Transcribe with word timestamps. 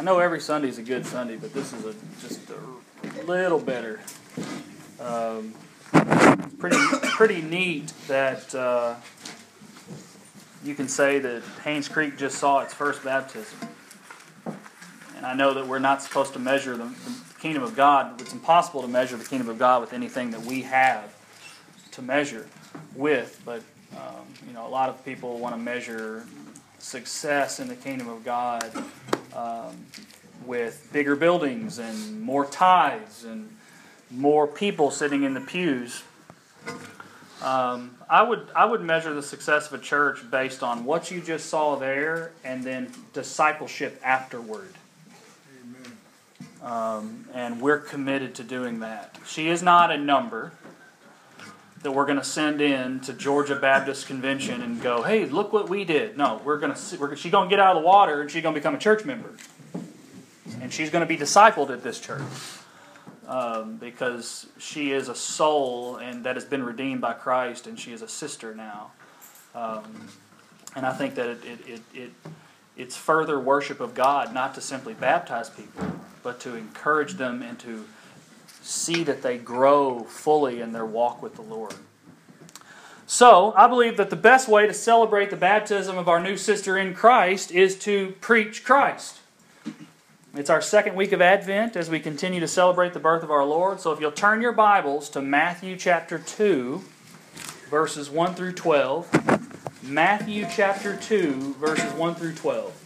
I 0.00 0.02
know 0.02 0.18
every 0.18 0.40
Sunday's 0.40 0.78
a 0.78 0.82
good 0.82 1.04
Sunday, 1.04 1.36
but 1.36 1.52
this 1.52 1.74
is 1.74 1.84
a, 1.84 1.94
just 2.22 2.40
a 2.48 3.22
little 3.24 3.58
better. 3.58 4.00
Um, 4.98 5.52
pretty 6.58 6.78
pretty 7.02 7.42
neat 7.42 7.92
that 8.08 8.54
uh, 8.54 8.94
you 10.64 10.74
can 10.74 10.88
say 10.88 11.18
that 11.18 11.42
Haynes 11.64 11.86
Creek 11.86 12.16
just 12.16 12.38
saw 12.38 12.60
its 12.60 12.72
first 12.72 13.04
baptism. 13.04 13.58
And 15.18 15.26
I 15.26 15.34
know 15.34 15.52
that 15.52 15.66
we're 15.66 15.78
not 15.78 16.00
supposed 16.00 16.32
to 16.32 16.38
measure 16.38 16.78
the, 16.78 16.84
the 16.84 17.38
kingdom 17.38 17.62
of 17.62 17.76
God. 17.76 18.22
It's 18.22 18.32
impossible 18.32 18.80
to 18.80 18.88
measure 18.88 19.18
the 19.18 19.26
kingdom 19.26 19.50
of 19.50 19.58
God 19.58 19.82
with 19.82 19.92
anything 19.92 20.30
that 20.30 20.40
we 20.40 20.62
have 20.62 21.14
to 21.90 22.00
measure 22.00 22.48
with. 22.94 23.42
But 23.44 23.62
um, 23.94 24.24
you 24.46 24.54
know, 24.54 24.66
a 24.66 24.70
lot 24.70 24.88
of 24.88 25.04
people 25.04 25.38
want 25.38 25.54
to 25.54 25.60
measure 25.60 26.24
success 26.78 27.60
in 27.60 27.68
the 27.68 27.76
kingdom 27.76 28.08
of 28.08 28.24
God 28.24 28.72
um, 29.34 29.86
with 30.46 30.88
bigger 30.92 31.16
buildings 31.16 31.78
and 31.78 32.20
more 32.20 32.46
tithes 32.46 33.24
and 33.24 33.48
more 34.10 34.46
people 34.46 34.90
sitting 34.90 35.22
in 35.22 35.34
the 35.34 35.40
pews. 35.40 36.02
Um, 37.42 37.96
I 38.08 38.22
would 38.22 38.48
I 38.54 38.66
would 38.66 38.82
measure 38.82 39.14
the 39.14 39.22
success 39.22 39.72
of 39.72 39.80
a 39.80 39.82
church 39.82 40.30
based 40.30 40.62
on 40.62 40.84
what 40.84 41.10
you 41.10 41.20
just 41.20 41.46
saw 41.46 41.76
there, 41.76 42.32
and 42.44 42.62
then 42.62 42.92
discipleship 43.14 43.98
afterward. 44.04 44.74
Um, 46.62 47.26
and 47.32 47.62
we're 47.62 47.78
committed 47.78 48.34
to 48.34 48.42
doing 48.42 48.80
that. 48.80 49.16
She 49.26 49.48
is 49.48 49.62
not 49.62 49.90
a 49.90 49.96
number 49.96 50.52
that 51.82 51.92
we're 51.92 52.04
going 52.04 52.18
to 52.18 52.24
send 52.24 52.60
in 52.60 53.00
to 53.00 53.12
Georgia 53.12 53.56
Baptist 53.56 54.06
Convention 54.06 54.62
and 54.62 54.82
go, 54.82 55.02
"Hey, 55.02 55.24
look 55.26 55.52
what 55.52 55.68
we 55.68 55.84
did." 55.84 56.16
No, 56.16 56.40
we're 56.44 56.58
going 56.58 56.74
to 56.74 56.98
we're, 56.98 57.16
she's 57.16 57.32
going 57.32 57.48
to 57.48 57.50
get 57.50 57.60
out 57.60 57.76
of 57.76 57.82
the 57.82 57.86
water 57.86 58.20
and 58.20 58.30
she's 58.30 58.42
going 58.42 58.54
to 58.54 58.60
become 58.60 58.74
a 58.74 58.78
church 58.78 59.04
member, 59.04 59.30
and 60.60 60.72
she's 60.72 60.90
going 60.90 61.00
to 61.00 61.08
be 61.08 61.16
discipled 61.16 61.70
at 61.70 61.82
this 61.82 61.98
church 61.98 62.22
um, 63.26 63.76
because 63.76 64.46
she 64.58 64.92
is 64.92 65.08
a 65.08 65.14
soul 65.14 65.96
and 65.96 66.24
that 66.24 66.36
has 66.36 66.44
been 66.44 66.62
redeemed 66.62 67.00
by 67.00 67.14
Christ, 67.14 67.66
and 67.66 67.78
she 67.78 67.92
is 67.92 68.02
a 68.02 68.08
sister 68.08 68.54
now. 68.54 68.90
Um, 69.54 70.08
and 70.76 70.86
I 70.86 70.92
think 70.92 71.14
that 71.14 71.28
it, 71.28 71.44
it, 71.44 71.68
it, 71.68 71.80
it, 71.94 72.10
it's 72.76 72.96
further 72.96 73.40
worship 73.40 73.80
of 73.80 73.94
God 73.94 74.32
not 74.34 74.54
to 74.54 74.60
simply 74.60 74.94
baptize 74.94 75.50
people, 75.50 75.92
but 76.22 76.40
to 76.40 76.56
encourage 76.56 77.14
them 77.14 77.42
and 77.42 77.58
to 77.60 77.84
see 78.62 79.02
that 79.04 79.22
they 79.22 79.38
grow 79.38 80.00
fully 80.00 80.60
in 80.60 80.72
their 80.72 80.86
walk 80.86 81.22
with 81.22 81.34
the 81.34 81.42
Lord. 81.42 81.74
So, 83.06 83.52
I 83.56 83.66
believe 83.66 83.96
that 83.96 84.10
the 84.10 84.16
best 84.16 84.48
way 84.48 84.68
to 84.68 84.74
celebrate 84.74 85.30
the 85.30 85.36
baptism 85.36 85.98
of 85.98 86.08
our 86.08 86.20
new 86.20 86.36
sister 86.36 86.78
in 86.78 86.94
Christ 86.94 87.50
is 87.50 87.76
to 87.80 88.14
preach 88.20 88.62
Christ. 88.62 89.18
It's 90.32 90.48
our 90.48 90.60
second 90.60 90.94
week 90.94 91.10
of 91.10 91.20
Advent 91.20 91.74
as 91.74 91.90
we 91.90 91.98
continue 91.98 92.38
to 92.38 92.46
celebrate 92.46 92.92
the 92.92 93.00
birth 93.00 93.24
of 93.24 93.32
our 93.32 93.44
Lord. 93.44 93.80
So 93.80 93.90
if 93.90 93.98
you'll 93.98 94.12
turn 94.12 94.40
your 94.40 94.52
Bibles 94.52 95.08
to 95.10 95.20
Matthew 95.20 95.76
chapter 95.76 96.20
2, 96.20 96.80
verses 97.68 98.08
1 98.08 98.34
through 98.34 98.52
12. 98.52 99.82
Matthew 99.82 100.46
chapter 100.48 100.94
2, 100.94 101.54
verses 101.54 101.92
1 101.94 102.14
through 102.14 102.34
12. 102.34 102.79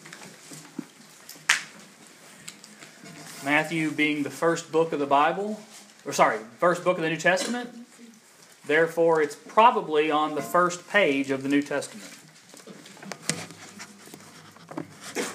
Matthew 3.44 3.90
being 3.90 4.22
the 4.22 4.30
first 4.30 4.72
book 4.72 4.92
of 4.92 4.98
the 4.98 5.06
Bible, 5.06 5.60
or 6.04 6.12
sorry, 6.12 6.38
first 6.58 6.84
book 6.84 6.96
of 6.96 7.02
the 7.02 7.10
New 7.10 7.16
Testament. 7.16 7.70
Therefore, 8.66 9.20
it's 9.20 9.36
probably 9.36 10.10
on 10.10 10.34
the 10.34 10.42
first 10.42 10.88
page 10.88 11.30
of 11.30 11.42
the 11.42 11.48
New 11.48 11.62
Testament. 11.62 12.10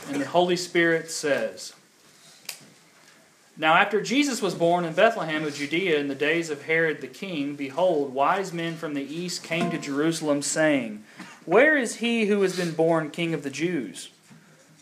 And 0.09 0.19
the 0.19 0.27
Holy 0.27 0.55
Spirit 0.55 1.11
says, 1.11 1.73
now, 3.59 3.73
after 3.73 4.01
Jesus 4.01 4.41
was 4.41 4.55
born 4.55 4.85
in 4.85 4.93
Bethlehem 4.93 5.43
of 5.43 5.53
Judea 5.53 5.99
in 5.99 6.07
the 6.07 6.15
days 6.15 6.49
of 6.49 6.63
Herod 6.63 7.01
the 7.01 7.07
king, 7.07 7.57
behold, 7.57 8.13
wise 8.13 8.53
men 8.53 8.77
from 8.77 8.93
the 8.93 9.03
east 9.03 9.43
came 9.43 9.69
to 9.69 9.77
Jerusalem, 9.77 10.41
saying, 10.41 11.03
Where 11.43 11.77
is 11.77 11.97
he 11.97 12.27
who 12.27 12.41
has 12.43 12.55
been 12.55 12.71
born 12.71 13.11
king 13.11 13.33
of 13.33 13.43
the 13.43 13.49
Jews? 13.49 14.11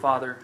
Father, 0.00 0.38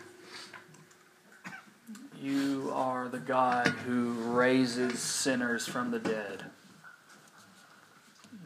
you 2.21 2.73
are 2.75 3.09
the 3.09 3.21
God 3.21 3.69
who 3.69 4.15
raises 4.33 4.99
sinners 4.99 5.69
from 5.69 5.93
the 5.93 6.01
dead. 6.01 6.47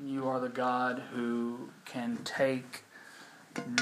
You 0.05 0.29
are 0.29 0.39
the 0.39 0.51
God 0.51 1.03
who 1.15 1.71
can 1.87 2.19
take 2.25 2.85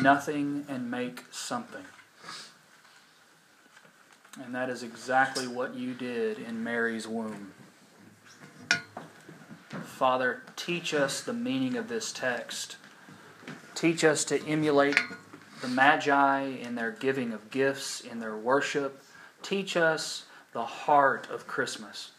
nothing 0.00 0.66
and 0.68 0.88
make 0.88 1.24
something. 1.32 1.84
And 4.40 4.54
that 4.54 4.70
is 4.70 4.84
exactly 4.84 5.48
what 5.48 5.74
you 5.74 5.94
did 5.94 6.38
in 6.38 6.62
Mary's 6.62 7.08
womb. 7.08 7.52
Father, 9.82 10.42
teach 10.54 10.94
us 10.94 11.20
the 11.22 11.32
meaning 11.32 11.76
of 11.76 11.88
this 11.88 12.12
text. 12.12 12.76
Teach 13.74 14.04
us 14.04 14.24
to 14.26 14.40
emulate 14.46 15.00
the 15.60 15.68
Magi 15.68 16.40
in 16.42 16.74
their 16.74 16.90
giving 16.90 17.32
of 17.32 17.50
gifts, 17.50 18.00
in 18.00 18.20
their 18.20 18.36
worship. 18.36 19.02
Teach 19.42 19.76
us 19.76 20.24
the 20.52 20.64
heart 20.64 21.28
of 21.30 21.46
Christmas, 21.46 22.10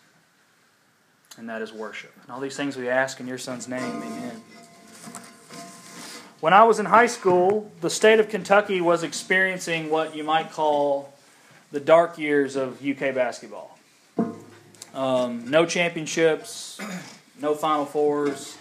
and 1.37 1.49
that 1.49 1.61
is 1.61 1.73
worship. 1.73 2.13
And 2.21 2.31
all 2.31 2.39
these 2.39 2.55
things 2.55 2.77
we 2.77 2.89
ask 2.89 3.19
in 3.19 3.27
your 3.27 3.37
Son's 3.37 3.67
name. 3.67 4.01
Amen. 4.01 4.41
When 6.39 6.53
I 6.53 6.63
was 6.63 6.79
in 6.79 6.85
high 6.85 7.07
school, 7.07 7.71
the 7.81 7.89
state 7.89 8.19
of 8.19 8.29
Kentucky 8.29 8.79
was 8.79 9.01
experiencing 9.01 9.89
what 9.89 10.15
you 10.15 10.23
might 10.23 10.51
call 10.51 11.13
the 11.71 11.79
dark 11.79 12.19
years 12.19 12.55
of 12.55 12.85
UK 12.85 13.13
basketball. 13.15 13.77
Um, 14.93 15.49
no 15.49 15.65
championships, 15.65 16.79
no 17.41 17.55
Final 17.55 17.85
Fours. 17.85 18.57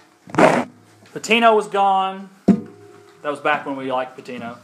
Pitino 1.14 1.54
was 1.54 1.68
gone. 1.68 2.30
That 2.46 3.30
was 3.30 3.40
back 3.40 3.66
when 3.66 3.76
we 3.76 3.90
liked 3.90 4.18
Pitino. 4.18 4.56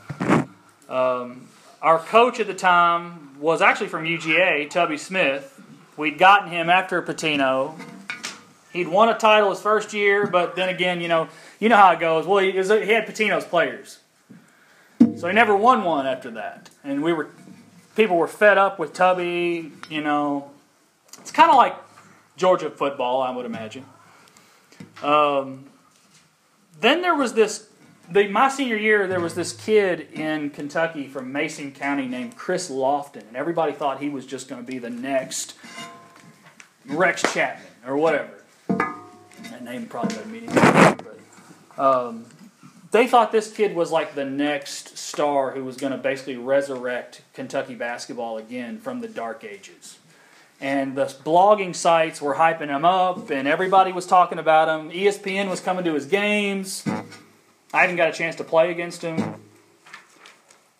Um, 0.93 1.49
our 1.81 1.99
coach 1.99 2.39
at 2.39 2.47
the 2.47 2.55
time 2.55 3.41
was 3.41 3.63
actually 3.63 3.89
from 3.89 4.05
UGA, 4.05 4.69
Tubby 4.69 4.99
Smith. 4.99 5.59
We'd 5.97 6.19
gotten 6.19 6.51
him 6.51 6.69
after 6.69 7.01
Pitino. 7.01 7.75
He'd 8.75 8.89
won 8.89 9.09
a 9.09 9.17
title 9.17 9.51
his 9.51 9.61
first 9.61 9.95
year, 9.95 10.27
but 10.27 10.55
then 10.55 10.69
again, 10.69 11.01
you 11.01 11.09
know, 11.09 11.29
you 11.59 11.71
know 11.71 11.77
how 11.77 11.93
it 11.93 12.01
goes. 12.01 12.27
Well, 12.27 12.39
he, 12.39 12.53
was, 12.53 12.69
he 12.69 12.89
had 12.89 13.07
Pitino's 13.07 13.45
players, 13.45 14.01
so 15.17 15.29
he 15.29 15.33
never 15.33 15.57
won 15.57 15.83
one 15.83 16.07
after 16.07 16.31
that. 16.33 16.69
And 16.85 17.03
we 17.03 17.15
were, 17.15 17.29
people 17.97 18.17
were 18.17 18.29
fed 18.29 18.59
up 18.59 18.79
with 18.79 18.93
Tubby. 18.93 19.73
You 19.89 20.03
know, 20.03 20.51
it's 21.21 21.33
kind 21.33 21.51
of 21.51 21.57
like 21.57 21.75
Georgia 22.37 22.71
football, 22.71 23.23
I 23.23 23.31
would 23.31 23.47
imagine. 23.47 23.87
Um, 25.03 25.65
then 26.81 27.01
there 27.01 27.15
was 27.15 27.33
this 27.33 27.69
the, 28.11 28.29
my 28.29 28.49
senior 28.49 28.77
year, 28.77 29.07
there 29.07 29.21
was 29.21 29.35
this 29.35 29.53
kid 29.53 30.09
in 30.13 30.51
Kentucky 30.51 31.07
from 31.07 31.33
Mason 31.33 31.73
County 31.73 32.07
named 32.07 32.37
Chris 32.37 32.71
Lofton, 32.71 33.27
and 33.29 33.37
everybody 33.37 33.73
thought 33.73 34.01
he 34.01 34.09
was 34.09 34.27
just 34.27 34.49
going 34.49 34.65
to 34.65 34.67
be 34.71 34.79
the 34.79 34.91
next 34.91 35.55
Rex 36.87 37.23
Chapman 37.33 37.67
or 37.87 37.97
whatever. 37.97 38.43
That 38.69 39.63
name 39.63 39.87
probably 39.87 40.17
doesn't 40.17 40.33
mean 40.33 40.49
anything, 40.49 41.01
but 41.77 41.79
um, 41.79 42.27
they 42.91 43.07
thought 43.07 43.33
this 43.33 43.53
kid 43.53 43.75
was 43.75 43.91
like 43.91 44.15
the 44.15 44.25
next 44.25 44.99
star 44.99 45.53
who 45.53 45.65
was 45.65 45.77
going 45.77 45.93
to 45.93 45.99
basically 45.99 46.37
resurrect 46.37 47.23
Kentucky 47.33 47.75
basketball 47.75 48.39
again 48.39 48.79
from 48.79 49.01
the 49.01 49.09
dark 49.09 49.45
ages. 49.45 49.99
And 50.61 50.95
the 50.95 51.07
blogging 51.07 51.75
sites 51.75 52.23
were 52.23 52.35
hyping 52.35 52.69
him 52.69 52.85
up, 52.85 53.31
and 53.31 53.49
everybody 53.49 53.91
was 53.93 54.07
talking 54.07 54.39
about 54.39 54.69
him. 54.69 54.91
ESPN 54.91 55.51
was 55.51 55.61
coming 55.61 55.85
to 55.85 55.95
his 55.95 56.07
games. 56.07 56.85
I 57.73 57.81
haven't 57.83 57.97
got 57.97 58.09
a 58.09 58.13
chance 58.13 58.37
to 58.37 58.45
play 58.45 58.71
against 58.71 59.03
him 59.03 59.37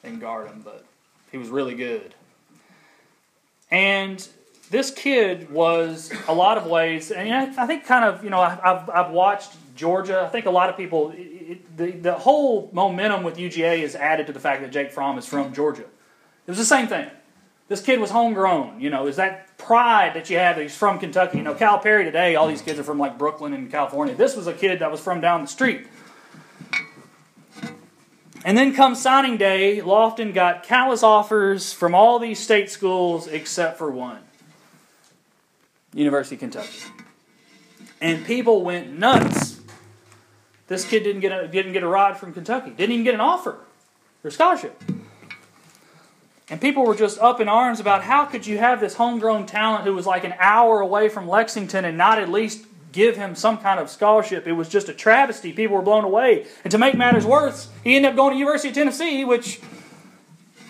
and 0.03 0.21
guard 0.21 0.49
him, 0.49 0.63
but 0.65 0.85
he 1.31 1.39
was 1.39 1.49
really 1.49 1.75
good. 1.75 2.15
And 3.71 4.27
this 4.71 4.91
kid 4.91 5.51
was 5.51 6.13
a 6.29 6.35
lot 6.35 6.59
of 6.59 6.67
ways, 6.67 7.11
and 7.11 7.59
I 7.59 7.67
think 7.67 7.87
kind 7.87 8.05
of, 8.05 8.23
you 8.23 8.31
know, 8.31 8.41
I've, 8.41 8.89
I've 8.91 9.11
watched 9.11 9.53
Georgia. 9.75 10.23
I 10.23 10.29
think 10.29 10.47
a 10.47 10.51
lot 10.51 10.69
of 10.69 10.77
people, 10.77 11.13
it, 11.17 11.77
the, 11.77 11.93
the 11.93 12.15
whole 12.15 12.71
momentum 12.73 13.23
with 13.23 13.37
UGA 13.37 13.81
is 13.81 13.95
added 13.95 14.27
to 14.27 14.33
the 14.33 14.41
fact 14.41 14.63
that 14.63 14.71
Jake 14.71 14.93
Fromm 14.93 15.17
is 15.19 15.27
from 15.27 15.55
Georgia. 15.55 15.83
It 15.83 16.51
was 16.51 16.59
the 16.59 16.65
same 16.65 16.89
thing. 16.89 17.09
This 17.69 17.81
kid 17.81 18.01
was 18.01 18.11
homegrown. 18.11 18.81
You 18.81 18.91
know, 18.91 19.07
is 19.07 19.17
that 19.17 19.57
pride 19.57 20.13
that 20.15 20.29
you 20.29 20.37
have 20.37 20.57
that 20.57 20.63
he's 20.63 20.77
from 20.77 20.99
Kentucky? 20.99 21.39
You 21.39 21.45
know, 21.45 21.55
Calipari 21.55 22.05
today, 22.05 22.35
all 22.35 22.49
these 22.49 22.61
kids 22.61 22.79
are 22.79 22.85
from 22.85 22.99
like 22.99 23.17
Brooklyn 23.17 23.55
and 23.55 23.71
California. 23.71 24.15
This 24.15 24.37
was 24.37 24.47
a 24.47 24.53
kid 24.53 24.81
that 24.81 24.91
was 24.91 25.01
from 25.01 25.23
down 25.23 25.41
the 25.41 25.49
street. 25.49 25.87
And 28.45 28.59
then 28.59 28.75
come 28.75 28.95
signing 28.95 29.37
day, 29.37 29.81
Lofton 29.81 30.35
got 30.35 30.65
countless 30.65 31.03
offers 31.03 31.73
from 31.73 31.95
all 31.95 32.19
these 32.19 32.41
state 32.41 32.71
schools 32.71 33.29
except 33.29 33.79
for 33.79 33.91
one 33.91 34.19
University 35.95 36.37
of 36.37 36.41
Kentucky. 36.41 36.79
And 38.01 38.25
people 38.25 38.63
went 38.63 38.99
nuts. 38.99 39.61
This 40.67 40.85
kid 40.85 41.05
didn't 41.05 41.21
get 41.21 41.33
a, 41.33 41.47
didn't 41.47 41.73
get 41.73 41.83
a 41.83 41.87
ride 41.87 42.17
from 42.17 42.33
Kentucky, 42.33 42.71
didn't 42.71 42.93
even 42.93 43.05
get 43.05 43.15
an 43.15 43.21
offer 43.21 43.59
for 44.23 44.29
a 44.29 44.31
scholarship. 44.31 44.83
And 46.51 46.61
people 46.61 46.85
were 46.85 46.97
just 46.97 47.19
up 47.19 47.41
in 47.41 47.49
arms 47.49 47.79
about 47.79 48.03
how 48.03 48.25
could 48.25 48.47
you 48.47 48.59
have 48.59 48.81
this 48.81 48.95
homegrown 48.95 49.47
talent 49.47 49.85
who 49.85 49.95
was 49.95 50.07
like 50.07 50.25
an 50.25 50.35
hour 50.39 50.81
away 50.81 51.09
from 51.09 51.29
Lexington 51.29 51.85
and 51.85 51.97
not 51.97 52.19
at 52.19 52.29
least 52.29 52.67
give 52.93 53.17
him 53.17 53.35
some 53.35 53.59
kind 53.59 53.81
of 53.81 53.91
scholarship. 53.91 54.47
It 54.47 54.53
was 54.53 54.69
just 54.69 54.89
a 54.89 54.95
travesty. 54.95 55.53
People 55.53 55.77
were 55.77 55.83
blown 55.83 56.05
away. 56.05 56.47
And 56.63 56.71
to 56.71 56.79
make 56.79 56.95
matters 56.95 57.27
worse, 57.27 57.69
he 57.83 57.97
ended 57.97 58.11
up 58.11 58.17
going 58.17 58.35
to 58.35 58.39
University 58.39 58.69
of 58.69 58.75
Tennessee, 58.75 59.25
which 59.25 59.61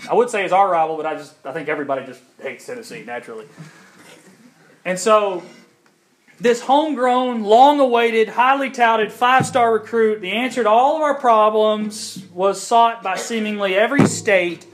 I 0.08 0.14
would 0.14 0.30
say 0.30 0.44
is 0.44 0.52
our 0.52 0.70
rival, 0.70 0.96
but 0.96 1.06
I 1.06 1.14
just 1.14 1.34
I 1.44 1.52
think 1.52 1.68
everybody 1.68 2.06
just 2.06 2.22
hates 2.40 2.66
Tennessee 2.66 3.04
naturally. 3.04 3.46
And 4.84 4.98
so 4.98 5.42
this 6.40 6.60
homegrown, 6.60 7.44
long-awaited, 7.44 8.28
highly 8.28 8.70
touted 8.70 9.12
five-star 9.12 9.72
recruit, 9.72 10.20
the 10.20 10.32
answer 10.32 10.64
to 10.64 10.68
all 10.68 10.96
of 10.96 11.02
our 11.02 11.14
problems 11.14 12.24
was 12.32 12.60
sought 12.60 13.02
by 13.02 13.16
seemingly 13.16 13.76
every 13.76 14.06
state 14.06 14.66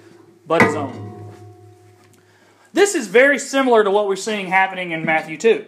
but 0.47 0.63
his 0.63 0.75
own. 0.75 1.33
This 2.73 2.95
is 2.95 3.07
very 3.09 3.39
similar 3.39 3.85
to 3.85 3.91
what 3.91 4.07
we're 4.07 4.17
seeing 4.17 4.47
happening 4.47 4.93
in 4.93 5.05
Matthew 5.05 5.37
2. 5.37 5.67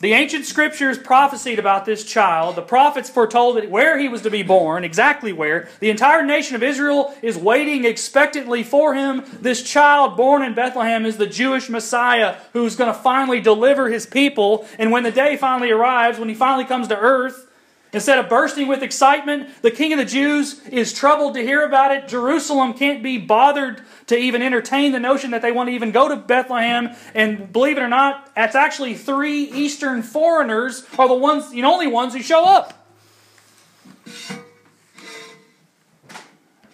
The 0.00 0.12
ancient 0.12 0.44
scriptures 0.44 0.96
prophesied 0.96 1.58
about 1.58 1.84
this 1.84 2.04
child. 2.04 2.54
The 2.54 2.62
prophets 2.62 3.10
foretold 3.10 3.66
where 3.68 3.98
he 3.98 4.08
was 4.08 4.22
to 4.22 4.30
be 4.30 4.44
born, 4.44 4.84
exactly 4.84 5.32
where. 5.32 5.68
The 5.80 5.90
entire 5.90 6.24
nation 6.24 6.54
of 6.54 6.62
Israel 6.62 7.12
is 7.20 7.36
waiting 7.36 7.84
expectantly 7.84 8.62
for 8.62 8.94
him. 8.94 9.24
This 9.40 9.60
child 9.60 10.16
born 10.16 10.42
in 10.42 10.54
Bethlehem 10.54 11.04
is 11.04 11.16
the 11.16 11.26
Jewish 11.26 11.68
Messiah 11.68 12.36
who's 12.52 12.76
going 12.76 12.94
to 12.94 13.00
finally 13.00 13.40
deliver 13.40 13.88
his 13.88 14.06
people. 14.06 14.68
And 14.78 14.92
when 14.92 15.02
the 15.02 15.10
day 15.10 15.36
finally 15.36 15.72
arrives, 15.72 16.20
when 16.20 16.28
he 16.28 16.34
finally 16.36 16.64
comes 16.64 16.86
to 16.88 16.96
earth, 16.96 17.47
Instead 17.92 18.18
of 18.18 18.28
bursting 18.28 18.68
with 18.68 18.82
excitement, 18.82 19.48
the 19.62 19.70
king 19.70 19.92
of 19.92 19.98
the 19.98 20.04
Jews 20.04 20.60
is 20.68 20.92
troubled 20.92 21.34
to 21.34 21.40
hear 21.40 21.64
about 21.64 21.90
it. 21.90 22.06
Jerusalem 22.06 22.74
can't 22.74 23.02
be 23.02 23.16
bothered 23.16 23.82
to 24.08 24.16
even 24.16 24.42
entertain 24.42 24.92
the 24.92 25.00
notion 25.00 25.30
that 25.30 25.40
they 25.40 25.52
want 25.52 25.68
to 25.70 25.74
even 25.74 25.90
go 25.90 26.08
to 26.08 26.16
Bethlehem. 26.16 26.94
And 27.14 27.50
believe 27.50 27.78
it 27.78 27.80
or 27.80 27.88
not, 27.88 28.34
that's 28.34 28.54
actually 28.54 28.94
three 28.94 29.44
Eastern 29.44 30.02
foreigners 30.02 30.84
are 30.98 31.08
the 31.08 31.14
ones, 31.14 31.50
the 31.50 31.64
only 31.64 31.86
ones 31.86 32.14
who 32.14 32.22
show 32.22 32.44
up. 32.44 32.74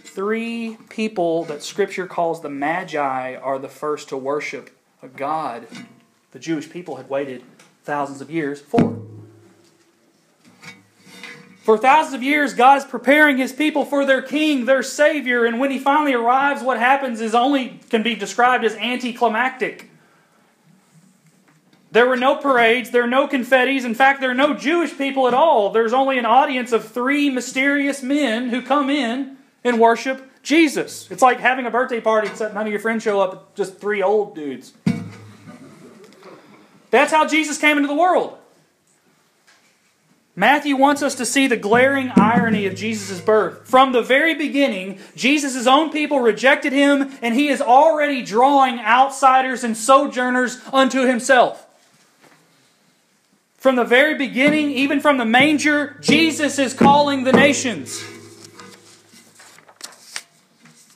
Three 0.02 0.78
people 0.88 1.44
that 1.44 1.62
Scripture 1.62 2.06
calls 2.06 2.43
the 2.43 2.50
Magi 2.50 3.37
are 3.37 3.58
the 3.58 3.69
first 3.69 4.08
to 4.08 4.17
worship 4.17 4.70
a 5.02 5.08
God 5.08 5.67
the 6.34 6.40
Jewish 6.40 6.69
people 6.69 6.96
had 6.96 7.08
waited 7.08 7.44
thousands 7.84 8.20
of 8.20 8.28
years 8.28 8.60
for. 8.60 9.13
For 11.64 11.78
thousands 11.78 12.14
of 12.14 12.22
years, 12.22 12.52
God 12.52 12.76
is 12.76 12.84
preparing 12.84 13.38
his 13.38 13.50
people 13.50 13.87
for 13.87 14.05
their 14.05 14.20
king, 14.20 14.66
their 14.66 14.82
savior, 14.82 15.46
and 15.46 15.58
when 15.58 15.70
he 15.70 15.78
finally 15.78 16.12
arrives, 16.12 16.62
what 16.62 16.78
happens 16.78 17.22
is 17.22 17.34
only 17.34 17.81
can 17.88 18.02
be 18.02 18.14
described 18.14 18.66
as 18.66 18.75
anticlimactic. 18.75 19.88
There 21.90 22.06
were 22.06 22.19
no 22.19 22.37
parades, 22.37 22.90
there 22.90 23.05
are 23.05 23.06
no 23.06 23.26
confettis. 23.26 23.87
In 23.87 23.94
fact, 23.94 24.20
there 24.20 24.31
are 24.31 24.34
no 24.34 24.52
Jewish 24.52 24.99
people 24.99 25.26
at 25.26 25.32
all. 25.32 25.70
There's 25.70 25.94
only 25.94 26.19
an 26.19 26.26
audience 26.26 26.70
of 26.70 26.87
three 26.87 27.31
mysterious 27.31 28.02
men 28.02 28.50
who 28.50 28.60
come 28.60 28.90
in 28.90 29.38
and 29.64 29.81
worship 29.81 30.22
Jesus. 30.43 31.10
It's 31.10 31.22
like 31.22 31.40
having 31.40 31.64
a 31.64 31.70
birthday 31.70 32.02
party, 32.02 32.28
except 32.28 32.52
none 32.52 32.67
of 32.67 32.72
your 32.72 32.81
friends 32.81 33.02
show 33.02 33.22
up, 33.22 33.55
just 33.55 33.78
three 33.78 34.02
old 34.02 34.34
dudes. 34.34 34.75
That's 36.90 37.10
how 37.10 37.26
Jesus 37.26 37.56
came 37.56 37.78
into 37.78 37.88
the 37.88 37.94
world. 37.94 38.37
Matthew 40.36 40.75
wants 40.75 41.00
us 41.00 41.14
to 41.16 41.25
see 41.25 41.46
the 41.46 41.56
glaring 41.56 42.10
irony 42.16 42.66
of 42.66 42.75
Jesus' 42.75 43.20
birth. 43.20 43.69
From 43.69 43.92
the 43.92 44.02
very 44.02 44.34
beginning, 44.34 44.98
Jesus' 45.14 45.66
own 45.66 45.90
people 45.90 46.19
rejected 46.19 46.72
him, 46.72 47.12
and 47.22 47.34
he 47.34 47.48
is 47.48 47.60
already 47.60 48.22
drawing 48.22 48.81
outsiders 48.81 49.62
and 49.62 49.76
sojourners 49.76 50.60
unto 50.72 51.06
himself. 51.06 51.67
From 53.56 53.76
the 53.76 53.84
very 53.84 54.17
beginning, 54.17 54.72
even 54.72 55.00
from 55.00 55.19
the 55.19 55.24
manger, 55.24 55.96
Jesus 56.00 56.58
is 56.58 56.74
calling 56.74 57.22
the 57.22 57.32
nations. 57.32 58.05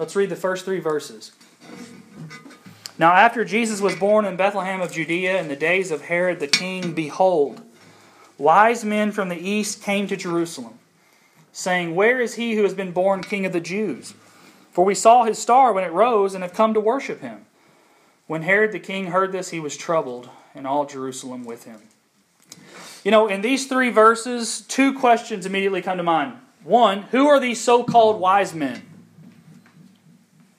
Let's 0.00 0.14
read 0.16 0.30
the 0.30 0.36
first 0.36 0.64
three 0.64 0.80
verses. 0.80 1.32
Now, 2.98 3.12
after 3.12 3.44
Jesus 3.44 3.80
was 3.80 3.94
born 3.94 4.24
in 4.24 4.36
Bethlehem 4.36 4.80
of 4.80 4.90
Judea 4.90 5.40
in 5.40 5.46
the 5.46 5.56
days 5.56 5.92
of 5.92 6.02
Herod 6.02 6.40
the 6.40 6.48
king, 6.48 6.92
behold, 6.92 7.62
wise 8.38 8.84
men 8.84 9.12
from 9.12 9.28
the 9.28 9.36
east 9.36 9.82
came 9.82 10.06
to 10.06 10.16
Jerusalem, 10.16 10.78
saying, 11.52 11.94
Where 11.94 12.20
is 12.20 12.34
he 12.34 12.54
who 12.54 12.62
has 12.62 12.74
been 12.74 12.92
born 12.92 13.22
king 13.22 13.44
of 13.44 13.52
the 13.52 13.60
Jews? 13.60 14.14
For 14.70 14.84
we 14.84 14.94
saw 14.94 15.24
his 15.24 15.38
star 15.38 15.72
when 15.72 15.84
it 15.84 15.92
rose 15.92 16.34
and 16.34 16.42
have 16.42 16.54
come 16.54 16.72
to 16.74 16.80
worship 16.80 17.20
him. 17.20 17.44
When 18.26 18.42
Herod 18.42 18.72
the 18.72 18.78
king 18.78 19.08
heard 19.08 19.32
this, 19.32 19.50
he 19.50 19.58
was 19.58 19.76
troubled, 19.76 20.28
and 20.54 20.66
all 20.66 20.86
Jerusalem 20.86 21.44
with 21.44 21.64
him. 21.64 21.80
You 23.04 23.10
know, 23.10 23.26
in 23.26 23.40
these 23.40 23.66
three 23.66 23.90
verses, 23.90 24.60
two 24.62 24.92
questions 24.92 25.46
immediately 25.46 25.82
come 25.82 25.96
to 25.96 26.02
mind. 26.02 26.34
One, 26.62 27.02
who 27.04 27.26
are 27.26 27.40
these 27.40 27.60
so 27.60 27.82
called 27.84 28.20
wise 28.20 28.54
men? 28.54 28.82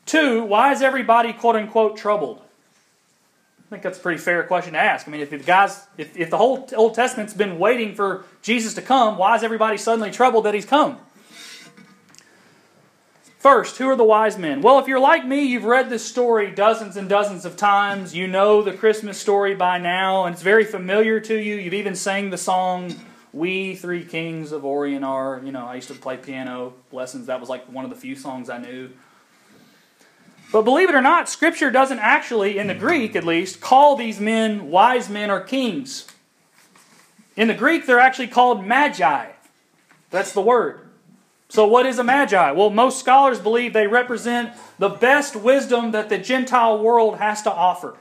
Two, 0.06 0.44
why 0.44 0.72
is 0.72 0.82
everybody 0.82 1.32
quote 1.34 1.56
unquote 1.56 1.96
troubled? 1.96 2.42
I 3.70 3.74
think 3.74 3.84
that's 3.84 4.00
a 4.00 4.02
pretty 4.02 4.18
fair 4.18 4.42
question 4.42 4.74
to 4.74 4.80
ask. 4.80 5.08
I 5.08 5.12
mean, 5.12 5.22
if 5.22 5.30
the 5.30 5.38
guys, 5.38 5.86
if, 5.96 6.18
if 6.18 6.32
the 6.32 6.38
whole 6.38 6.68
Old 6.76 6.96
Testament's 6.96 7.36
been 7.36 7.60
waiting 7.60 7.94
for 7.94 8.26
Jesus 8.42 8.74
to 8.74 8.82
come, 8.82 9.16
why 9.16 9.36
is 9.36 9.44
everybody 9.44 9.78
suddenly 9.78 10.10
troubled 10.10 10.46
that 10.46 10.56
he's 10.56 10.66
come? 10.66 10.98
First, 13.38 13.78
who 13.78 13.88
are 13.88 13.96
the 13.96 14.04
wise 14.04 14.40
men? 14.40 14.62
Well, 14.62 14.80
if 14.80 14.88
you're 14.88 15.00
like 15.00 15.24
me, 15.24 15.44
you've 15.44 15.66
read 15.66 15.92
this 15.92 16.04
story 16.04 16.50
dozens 16.50 16.98
and 16.98 17.08
dozens 17.08 17.46
of 17.46 17.58
times. 17.58 18.16
You 18.16 18.26
know 18.26 18.64
the 18.64 18.74
Christmas 18.74 19.20
story 19.20 19.54
by 19.54 19.78
now, 19.78 20.26
and 20.26 20.34
it's 20.34 20.42
very 20.42 20.66
familiar 20.66 21.20
to 21.20 21.40
you. 21.40 21.56
You've 21.56 21.76
even 21.76 21.94
sang 21.94 22.32
the 22.32 22.38
song, 22.40 22.96
We 23.34 23.76
Three 23.76 24.04
Kings 24.04 24.52
of 24.52 24.66
Orient 24.66 25.06
Are. 25.06 25.40
You 25.46 25.52
know, 25.52 25.68
I 25.68 25.76
used 25.76 25.90
to 25.90 25.94
play 25.94 26.18
piano 26.18 26.74
lessons. 26.92 27.28
That 27.28 27.40
was 27.40 27.50
like 27.50 27.72
one 27.72 27.86
of 27.86 27.92
the 27.92 27.98
few 27.98 28.16
songs 28.16 28.50
I 28.50 28.58
knew. 28.58 28.90
But 30.52 30.64
believe 30.64 30.90
it 30.90 30.96
or 30.96 31.02
not, 31.02 31.30
Scripture 31.30 31.70
doesn't 31.70 32.00
actually, 32.00 32.58
in 32.58 32.68
the 32.68 32.76
Greek 32.76 33.16
at 33.16 33.24
least, 33.24 33.62
call 33.62 33.96
these 33.96 34.20
men 34.20 34.70
wise 34.72 35.10
men 35.10 35.30
or 35.30 35.42
kings. 35.42 36.08
In 37.36 37.48
the 37.48 37.54
Greek, 37.54 37.86
they're 37.86 38.00
actually 38.00 38.28
called 38.28 38.66
magi. 38.66 39.28
That's 40.10 40.34
the 40.34 40.42
word. 40.42 40.82
So, 41.50 41.66
what 41.66 41.86
is 41.86 42.00
a 42.00 42.04
magi? 42.04 42.52
Well, 42.52 42.70
most 42.70 43.00
scholars 43.00 43.40
believe 43.40 43.74
they 43.74 43.88
represent 43.88 44.54
the 44.78 44.90
best 44.90 45.36
wisdom 45.36 45.92
that 45.92 46.10
the 46.10 46.18
Gentile 46.18 46.82
world 46.82 47.18
has 47.18 47.42
to 47.44 47.52
offer. 47.52 47.98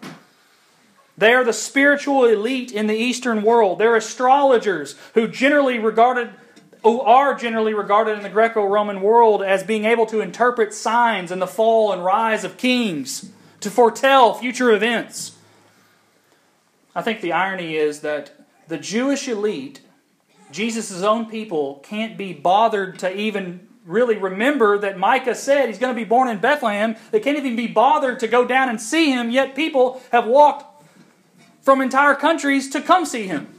They 1.17 1.35
are 1.35 1.45
the 1.45 1.53
spiritual 1.53 2.25
elite 2.25 2.71
in 2.71 2.87
the 2.87 2.97
Eastern 2.97 3.43
world. 3.43 3.79
They're 3.79 3.97
astrologers 3.97 4.95
who 5.15 5.29
generally 5.29 5.79
regarded 5.79 6.31
who 6.83 7.01
are 7.01 7.35
generally 7.35 7.75
regarded 7.75 8.17
in 8.17 8.23
the 8.23 8.29
Greco 8.29 8.65
Roman 8.65 9.01
world 9.01 9.43
as 9.43 9.63
being 9.63 9.85
able 9.85 10.07
to 10.07 10.21
interpret 10.21 10.73
signs 10.73 11.31
in 11.31 11.39
the 11.39 11.47
fall 11.47 11.93
and 11.93 12.05
rise 12.05 12.45
of 12.45 12.57
kings, 12.57 13.31
to 13.61 13.71
foretell 13.71 14.35
future 14.35 14.71
events. 14.71 15.37
I 16.95 17.03
think 17.03 17.21
the 17.21 17.33
irony 17.33 17.77
is 17.77 18.01
that 18.01 18.33
the 18.69 18.79
Jewish 18.79 19.27
elite, 19.27 19.81
Jesus' 20.53 21.03
own 21.03 21.27
people, 21.27 21.83
can't 21.85 22.17
be 22.17 22.33
bothered 22.33 22.99
to 23.01 23.15
even 23.15 23.67
really 23.85 24.17
remember 24.17 24.79
that 24.79 24.99
Micah 24.99 25.35
said 25.35 25.69
he's 25.69 25.79
going 25.79 25.95
to 25.95 26.01
be 26.01 26.05
born 26.05 26.29
in 26.29 26.39
Bethlehem. 26.39 26.95
They 27.11 27.21
can't 27.21 27.39
even 27.39 27.57
be 27.57 27.67
bothered 27.67 28.21
to 28.21 28.29
go 28.29 28.47
down 28.47 28.69
and 28.69 28.81
see 28.81 29.11
him, 29.11 29.31
yet 29.31 29.57
people 29.57 30.01
have 30.13 30.27
walked 30.27 30.85
from 31.63 31.81
entire 31.81 32.15
countries 32.15 32.71
to 32.71 32.81
come 32.81 33.05
see 33.05 33.27
him. 33.27 33.58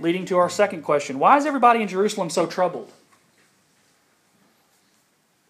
Leading 0.00 0.24
to 0.26 0.38
our 0.38 0.50
second 0.50 0.82
question 0.82 1.18
Why 1.18 1.36
is 1.36 1.46
everybody 1.46 1.82
in 1.82 1.88
Jerusalem 1.88 2.30
so 2.30 2.46
troubled? 2.46 2.92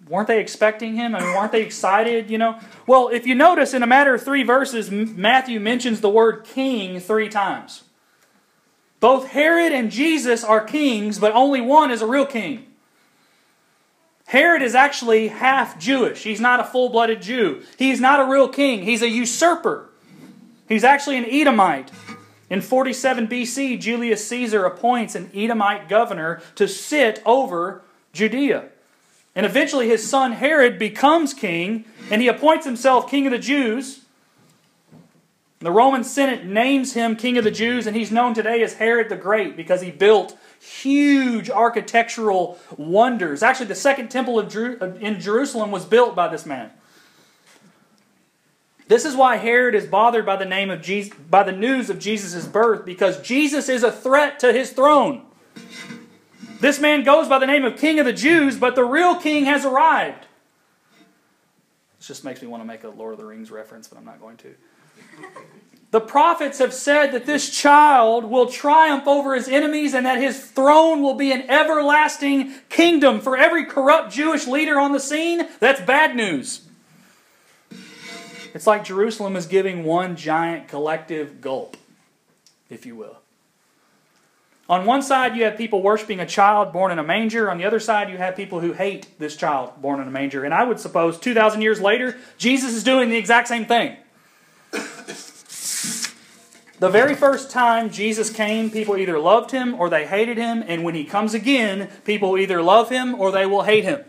Weren't 0.08 0.28
they 0.28 0.40
expecting 0.40 0.94
him? 0.94 1.14
I 1.14 1.20
mean, 1.20 1.34
weren't 1.34 1.52
they 1.52 1.62
excited? 1.62 2.30
You 2.30 2.38
know? 2.38 2.58
Well, 2.86 3.08
if 3.08 3.26
you 3.26 3.34
notice, 3.34 3.74
in 3.74 3.82
a 3.82 3.86
matter 3.86 4.14
of 4.14 4.22
three 4.22 4.42
verses, 4.42 4.90
Matthew 4.90 5.60
mentions 5.60 6.00
the 6.00 6.08
word 6.08 6.44
king 6.44 6.98
three 6.98 7.28
times. 7.28 7.84
Both 9.00 9.28
Herod 9.28 9.72
and 9.72 9.90
Jesus 9.90 10.42
are 10.42 10.64
kings, 10.64 11.18
but 11.18 11.32
only 11.34 11.60
one 11.60 11.90
is 11.90 12.02
a 12.02 12.06
real 12.06 12.26
king. 12.26 12.64
Herod 14.26 14.60
is 14.60 14.74
actually 14.74 15.28
half 15.28 15.78
Jewish. 15.78 16.22
He's 16.22 16.40
not 16.40 16.60
a 16.60 16.64
full 16.64 16.88
blooded 16.88 17.22
Jew. 17.22 17.62
He's 17.78 18.00
not 18.00 18.20
a 18.20 18.30
real 18.30 18.48
king. 18.48 18.82
He's 18.82 19.02
a 19.02 19.08
usurper. 19.08 19.88
He's 20.68 20.84
actually 20.84 21.16
an 21.16 21.24
Edomite. 21.24 21.90
In 22.50 22.60
47 22.60 23.28
BC, 23.28 23.78
Julius 23.78 24.26
Caesar 24.28 24.64
appoints 24.64 25.14
an 25.14 25.30
Edomite 25.34 25.88
governor 25.88 26.40
to 26.54 26.66
sit 26.66 27.22
over 27.26 27.82
Judea. 28.12 28.66
And 29.34 29.44
eventually 29.44 29.88
his 29.88 30.08
son 30.08 30.32
Herod 30.32 30.78
becomes 30.78 31.34
king, 31.34 31.84
and 32.10 32.22
he 32.22 32.28
appoints 32.28 32.64
himself 32.64 33.10
king 33.10 33.26
of 33.26 33.32
the 33.32 33.38
Jews. 33.38 34.00
The 35.60 35.70
Roman 35.70 36.04
Senate 36.04 36.44
names 36.44 36.94
him 36.94 37.16
king 37.16 37.36
of 37.36 37.44
the 37.44 37.50
Jews, 37.50 37.86
and 37.86 37.96
he's 37.96 38.10
known 38.10 38.32
today 38.32 38.62
as 38.62 38.74
Herod 38.74 39.08
the 39.08 39.16
Great 39.16 39.56
because 39.56 39.82
he 39.82 39.90
built 39.90 40.36
huge 40.60 41.50
architectural 41.50 42.58
wonders. 42.76 43.42
Actually, 43.42 43.66
the 43.66 43.74
second 43.74 44.08
temple 44.08 44.40
in 44.40 45.20
Jerusalem 45.20 45.70
was 45.70 45.84
built 45.84 46.16
by 46.16 46.28
this 46.28 46.46
man. 46.46 46.70
This 48.88 49.04
is 49.04 49.14
why 49.14 49.36
Herod 49.36 49.74
is 49.74 49.86
bothered 49.86 50.24
by 50.24 50.36
the 50.36 50.46
name 50.46 50.70
of 50.70 50.80
Jesus, 50.80 51.14
by 51.30 51.42
the 51.42 51.52
news 51.52 51.90
of 51.90 51.98
Jesus' 51.98 52.46
birth, 52.46 52.86
because 52.86 53.20
Jesus 53.20 53.68
is 53.68 53.82
a 53.82 53.92
threat 53.92 54.40
to 54.40 54.52
his 54.52 54.72
throne. 54.72 55.26
This 56.60 56.80
man 56.80 57.04
goes 57.04 57.28
by 57.28 57.38
the 57.38 57.46
name 57.46 57.64
of 57.64 57.76
King 57.76 58.00
of 58.00 58.06
the 58.06 58.12
Jews, 58.12 58.56
but 58.56 58.74
the 58.74 58.84
real 58.84 59.14
king 59.16 59.44
has 59.44 59.64
arrived. 59.64 60.26
This 61.98 62.08
just 62.08 62.24
makes 62.24 62.40
me 62.40 62.48
want 62.48 62.62
to 62.62 62.66
make 62.66 62.82
a 62.82 62.88
Lord 62.88 63.12
of 63.12 63.18
the 63.18 63.26
Rings 63.26 63.50
reference, 63.50 63.86
but 63.88 63.98
I'm 63.98 64.04
not 64.04 64.20
going 64.20 64.38
to. 64.38 64.54
The 65.90 66.00
prophets 66.00 66.58
have 66.58 66.74
said 66.74 67.12
that 67.12 67.26
this 67.26 67.50
child 67.50 68.24
will 68.24 68.46
triumph 68.46 69.06
over 69.06 69.34
his 69.34 69.48
enemies 69.48 69.94
and 69.94 70.04
that 70.04 70.18
his 70.18 70.44
throne 70.44 71.02
will 71.02 71.14
be 71.14 71.32
an 71.32 71.48
everlasting 71.48 72.52
kingdom. 72.68 73.20
For 73.20 73.36
every 73.36 73.64
corrupt 73.64 74.12
Jewish 74.12 74.46
leader 74.46 74.78
on 74.78 74.92
the 74.92 75.00
scene, 75.00 75.48
that's 75.60 75.80
bad 75.80 76.14
news. 76.14 76.67
It's 78.58 78.66
like 78.66 78.82
Jerusalem 78.82 79.36
is 79.36 79.46
giving 79.46 79.84
one 79.84 80.16
giant 80.16 80.66
collective 80.66 81.40
gulp, 81.40 81.76
if 82.68 82.86
you 82.86 82.96
will. 82.96 83.18
On 84.68 84.84
one 84.84 85.00
side, 85.00 85.36
you 85.36 85.44
have 85.44 85.56
people 85.56 85.80
worshiping 85.80 86.18
a 86.18 86.26
child 86.26 86.72
born 86.72 86.90
in 86.90 86.98
a 86.98 87.04
manger. 87.04 87.52
On 87.52 87.58
the 87.58 87.64
other 87.64 87.78
side, 87.78 88.10
you 88.10 88.16
have 88.16 88.34
people 88.34 88.58
who 88.58 88.72
hate 88.72 89.16
this 89.20 89.36
child 89.36 89.80
born 89.80 90.00
in 90.00 90.08
a 90.08 90.10
manger. 90.10 90.42
And 90.42 90.52
I 90.52 90.64
would 90.64 90.80
suppose 90.80 91.20
2,000 91.20 91.62
years 91.62 91.80
later, 91.80 92.18
Jesus 92.36 92.74
is 92.74 92.82
doing 92.82 93.10
the 93.10 93.16
exact 93.16 93.46
same 93.46 93.64
thing. 93.64 93.96
The 96.80 96.88
very 96.90 97.14
first 97.14 97.52
time 97.52 97.90
Jesus 97.90 98.28
came, 98.28 98.72
people 98.72 98.96
either 98.96 99.20
loved 99.20 99.52
him 99.52 99.76
or 99.76 99.88
they 99.88 100.04
hated 100.04 100.36
him. 100.36 100.64
And 100.66 100.82
when 100.82 100.96
he 100.96 101.04
comes 101.04 101.32
again, 101.32 101.90
people 102.04 102.36
either 102.36 102.60
love 102.60 102.90
him 102.90 103.14
or 103.14 103.30
they 103.30 103.46
will 103.46 103.62
hate 103.62 103.84
him. 103.84 104.04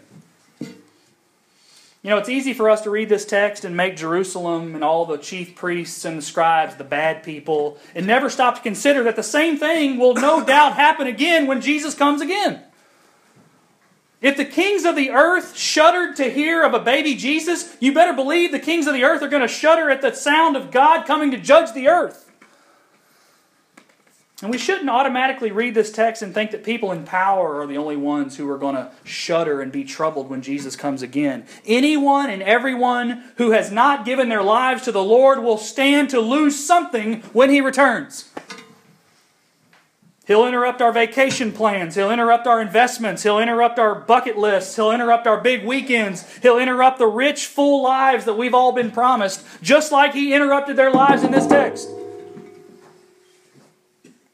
You 2.02 2.10
know, 2.10 2.18
it's 2.18 2.30
easy 2.30 2.54
for 2.54 2.70
us 2.70 2.82
to 2.82 2.90
read 2.90 3.10
this 3.10 3.26
text 3.26 3.66
and 3.66 3.76
make 3.76 3.98
Jerusalem 3.98 4.74
and 4.74 4.86
all 4.86 5.06
the 5.06 5.18
chief 5.18 5.56
priests 5.56 6.06
and 6.06 6.18
the 6.18 6.22
scribes 6.22 6.76
the 6.76 6.86
bad 6.86 7.24
people 7.24 7.78
and 7.94 8.08
never 8.08 8.30
stop 8.30 8.56
to 8.56 8.62
consider 8.62 9.04
that 9.04 9.18
the 9.18 9.24
same 9.24 9.58
thing 9.58 9.98
will 9.98 10.14
no 10.14 10.44
doubt 10.46 10.76
happen 10.76 11.08
again 11.08 11.46
when 11.46 11.60
Jesus 11.60 11.94
comes 11.94 12.22
again. 12.22 12.64
If 14.22 14.38
the 14.38 14.46
kings 14.46 14.86
of 14.86 14.96
the 14.96 15.12
earth 15.12 15.58
shuddered 15.58 16.16
to 16.18 16.30
hear 16.30 16.64
of 16.64 16.74
a 16.74 16.80
baby 16.80 17.16
Jesus, 17.16 17.76
you 17.82 17.94
better 17.94 18.14
believe 18.14 18.52
the 18.52 18.60
kings 18.60 18.88
of 18.88 18.94
the 18.94 19.04
earth 19.04 19.22
are 19.22 19.30
going 19.30 19.42
to 19.42 19.48
shudder 19.48 19.90
at 19.90 20.02
the 20.02 20.14
sound 20.14 20.56
of 20.56 20.72
God 20.72 21.06
coming 21.06 21.32
to 21.32 21.38
judge 21.38 21.74
the 21.74 21.88
earth. 21.88 22.29
And 24.42 24.52
we 24.52 24.58
shouldn't 24.58 24.90
automatically 24.90 25.52
read 25.52 25.74
this 25.74 25.92
text 25.92 26.22
and 26.22 26.34
think 26.34 26.52
that 26.52 26.64
people 26.64 26.94
in 26.94 27.04
power 27.04 27.60
are 27.60 27.68
the 27.68 27.78
only 27.78 27.98
ones 27.98 28.38
who 28.38 28.50
are 28.50 28.58
going 28.58 28.76
to 28.76 28.90
shudder 29.04 29.62
and 29.62 29.70
be 29.70 29.84
troubled 29.84 30.30
when 30.30 30.42
Jesus 30.42 30.78
comes 30.78 31.02
again. 31.02 31.46
Anyone 31.66 32.30
and 32.30 32.42
everyone 32.42 33.26
who 33.36 33.52
has 33.52 33.70
not 33.70 34.06
given 34.06 34.30
their 34.30 34.44
lives 34.44 34.84
to 34.84 34.94
the 34.94 35.04
Lord 35.04 35.40
will 35.40 35.58
stand 35.58 36.10
to 36.12 36.22
lose 36.22 36.66
something 36.66 37.22
when 37.34 37.50
He 37.50 37.60
returns. 37.60 38.30
He'll 40.26 40.48
interrupt 40.48 40.82
our 40.82 40.94
vacation 40.94 41.52
plans. 41.52 41.96
He'll 41.96 42.12
interrupt 42.12 42.48
our 42.48 42.62
investments. 42.62 43.24
He'll 43.24 43.40
interrupt 43.40 43.78
our 43.78 43.96
bucket 43.96 44.38
lists. 44.38 44.76
He'll 44.76 44.92
interrupt 44.92 45.28
our 45.28 45.42
big 45.42 45.66
weekends. 45.66 46.38
He'll 46.38 46.60
interrupt 46.60 47.00
the 47.00 47.08
rich, 47.08 47.48
full 47.48 47.84
lives 47.84 48.24
that 48.26 48.36
we've 48.36 48.54
all 48.54 48.72
been 48.72 48.92
promised, 48.92 49.44
just 49.62 49.92
like 49.92 50.14
He 50.14 50.34
interrupted 50.34 50.78
their 50.78 50.92
lives 50.92 51.24
in 51.24 51.32
this 51.32 51.48
text. 51.48 51.90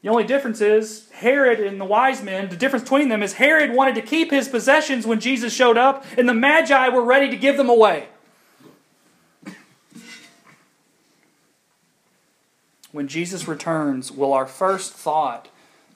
The 0.06 0.12
only 0.12 0.22
difference 0.22 0.60
is 0.60 1.10
Herod 1.10 1.58
and 1.58 1.80
the 1.80 1.84
wise 1.84 2.22
men, 2.22 2.48
the 2.48 2.56
difference 2.56 2.84
between 2.84 3.08
them 3.08 3.24
is 3.24 3.32
Herod 3.32 3.72
wanted 3.72 3.96
to 3.96 4.02
keep 4.02 4.30
his 4.30 4.46
possessions 4.46 5.04
when 5.04 5.18
Jesus 5.18 5.52
showed 5.52 5.76
up, 5.76 6.04
and 6.16 6.28
the 6.28 6.32
Magi 6.32 6.90
were 6.90 7.02
ready 7.02 7.28
to 7.28 7.36
give 7.36 7.56
them 7.56 7.68
away. 7.68 8.06
When 12.92 13.08
Jesus 13.08 13.48
returns, 13.48 14.12
will 14.12 14.32
our 14.32 14.46
first 14.46 14.92
thought 14.92 15.48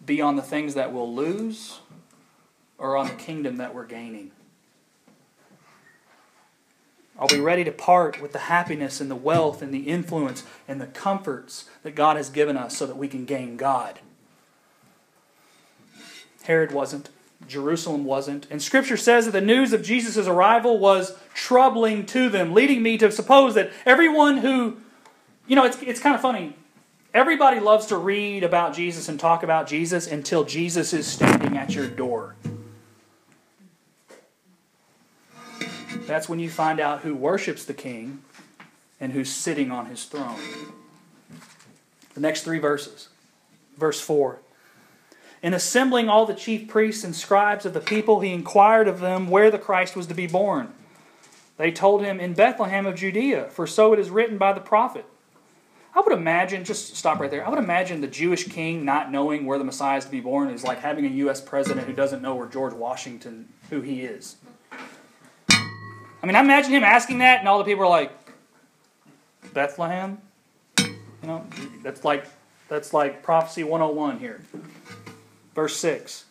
be 0.05 0.21
on 0.21 0.35
the 0.35 0.43
things 0.43 0.75
that 0.75 0.93
we'll 0.93 1.15
lose 1.15 1.79
or 2.79 2.97
on 2.97 3.07
the 3.07 3.15
kingdom 3.15 3.59
that 3.59 3.77
we're 3.77 3.87
gaining? 3.87 4.33
Are 7.21 7.29
we 7.31 7.39
ready 7.39 7.65
to 7.65 7.71
part 7.71 8.23
with 8.23 8.33
the 8.33 8.39
happiness 8.39 8.99
and 8.99 9.11
the 9.11 9.15
wealth 9.15 9.61
and 9.61 9.75
the 9.75 9.89
influence 9.89 10.43
and 10.67 10.81
the 10.81 10.87
comforts 10.87 11.67
that 11.83 11.95
God 11.95 12.17
has 12.17 12.31
given 12.31 12.57
us 12.57 12.75
so 12.79 12.87
that 12.87 12.97
we 12.97 13.09
can 13.09 13.27
gain 13.27 13.59
God? 13.59 13.99
Herod 16.45 16.73
wasn't. 16.73 17.11
Jerusalem 17.47 18.05
wasn't. 18.05 18.47
And 18.51 18.63
Scripture 18.63 18.97
says 18.97 19.27
that 19.27 19.33
the 19.33 19.41
news 19.43 19.75
of 19.75 19.83
Jesus' 19.83 20.27
arrival 20.27 20.79
was 20.79 21.15
troubling 21.35 22.07
to 22.07 22.31
them, 22.31 22.55
leading 22.55 22.83
me 22.83 22.97
to 22.99 23.13
suppose 23.13 23.55
that 23.55 23.71
everyone 23.85 24.39
who, 24.39 24.79
you 25.47 25.57
know, 25.57 25.67
it's, 25.67 25.81
it's 25.83 26.01
kind 26.01 26.15
of 26.15 26.23
funny. 26.23 26.57
Everybody 27.13 27.61
loves 27.61 27.87
to 27.87 27.99
read 27.99 28.45
about 28.45 28.75
Jesus 28.75 29.09
and 29.09 29.21
talk 29.21 29.43
about 29.43 29.67
Jesus 29.67 30.07
until 30.07 30.45
Jesus 30.45 30.95
is 30.95 31.07
standing 31.07 31.59
at 31.59 31.75
your 31.75 31.87
door. 31.87 32.37
That's 36.11 36.29
when 36.29 36.41
you 36.41 36.51
find 36.51 36.81
out 36.81 37.03
who 37.03 37.15
worships 37.15 37.65
the 37.65 37.73
king 37.73 38.25
and 38.99 39.13
who's 39.13 39.31
sitting 39.31 39.71
on 39.71 39.87
his 39.87 40.07
throne. 40.07 40.41
The 42.15 42.21
next 42.21 42.43
three 42.43 42.59
verses. 42.59 43.11
Verse 43.79 44.01
4. 44.01 44.41
In 45.41 45.55
assembling 45.55 46.09
all 46.09 46.27
the 46.27 46.35
chief 46.35 46.67
priests 46.67 47.05
and 47.05 47.15
scribes 47.15 47.65
of 47.65 47.75
the 47.75 47.81
people, 47.81 48.23
he 48.23 48.33
inquired 48.33 48.89
of 48.89 48.99
them 48.99 49.29
where 49.29 49.53
the 49.53 49.59
Christ 49.59 49.95
was 49.95 50.09
to 50.09 50.15
be 50.15 50.27
born. 50.27 50.73
They 51.59 51.71
told 51.71 52.03
him, 52.03 52.19
In 52.19 52.35
Bethlehem 52.35 52.87
of 52.87 52.97
Judea, 52.97 53.45
for 53.51 53.69
so 53.69 53.93
it 53.93 54.01
is 54.01 54.11
written 54.11 54.37
by 54.37 54.53
the 54.53 54.61
prophet. 54.61 55.05
I 55.95 56.01
would 56.01 56.13
imagine, 56.13 56.65
just 56.65 56.97
stop 56.97 57.21
right 57.21 57.31
there, 57.31 57.47
I 57.47 57.51
would 57.51 57.61
imagine 57.61 58.01
the 58.01 58.09
Jewish 58.09 58.49
king 58.49 58.85
not 58.85 59.13
knowing 59.13 59.47
where 59.47 59.59
the 59.59 59.65
Messiah 59.65 59.99
is 59.99 60.07
to 60.07 60.11
be 60.11 60.19
born 60.19 60.51
is 60.51 60.65
like 60.65 60.81
having 60.81 61.07
a 61.07 61.11
U.S. 61.11 61.41
president 61.41 61.87
who 61.87 61.93
doesn't 61.93 62.21
know 62.21 62.35
where 62.35 62.49
George 62.49 62.75
Washington, 62.75 63.49
who 63.71 63.81
he 63.81 64.03
is. 64.03 64.35
I 66.23 66.27
mean, 66.27 66.37
I 66.37 66.41
imagine 66.41 66.73
him 66.73 66.85
asking 66.85 67.19
that, 67.19 67.41
and 67.41 67.49
all 67.49 67.59
the 67.59 67.65
people 67.65 67.85
are 67.85 67.89
like, 67.89 68.13
Bethlehem? 69.55 70.19
You 70.79 70.97
know, 71.25 71.47
that's 71.83 72.05
like 72.05 72.27
that's 72.69 72.95
like 72.95 73.23
prophecy 73.23 73.65
101 73.65 74.19
here. 74.19 74.41
Verse 75.55 75.77
6. 75.77 76.25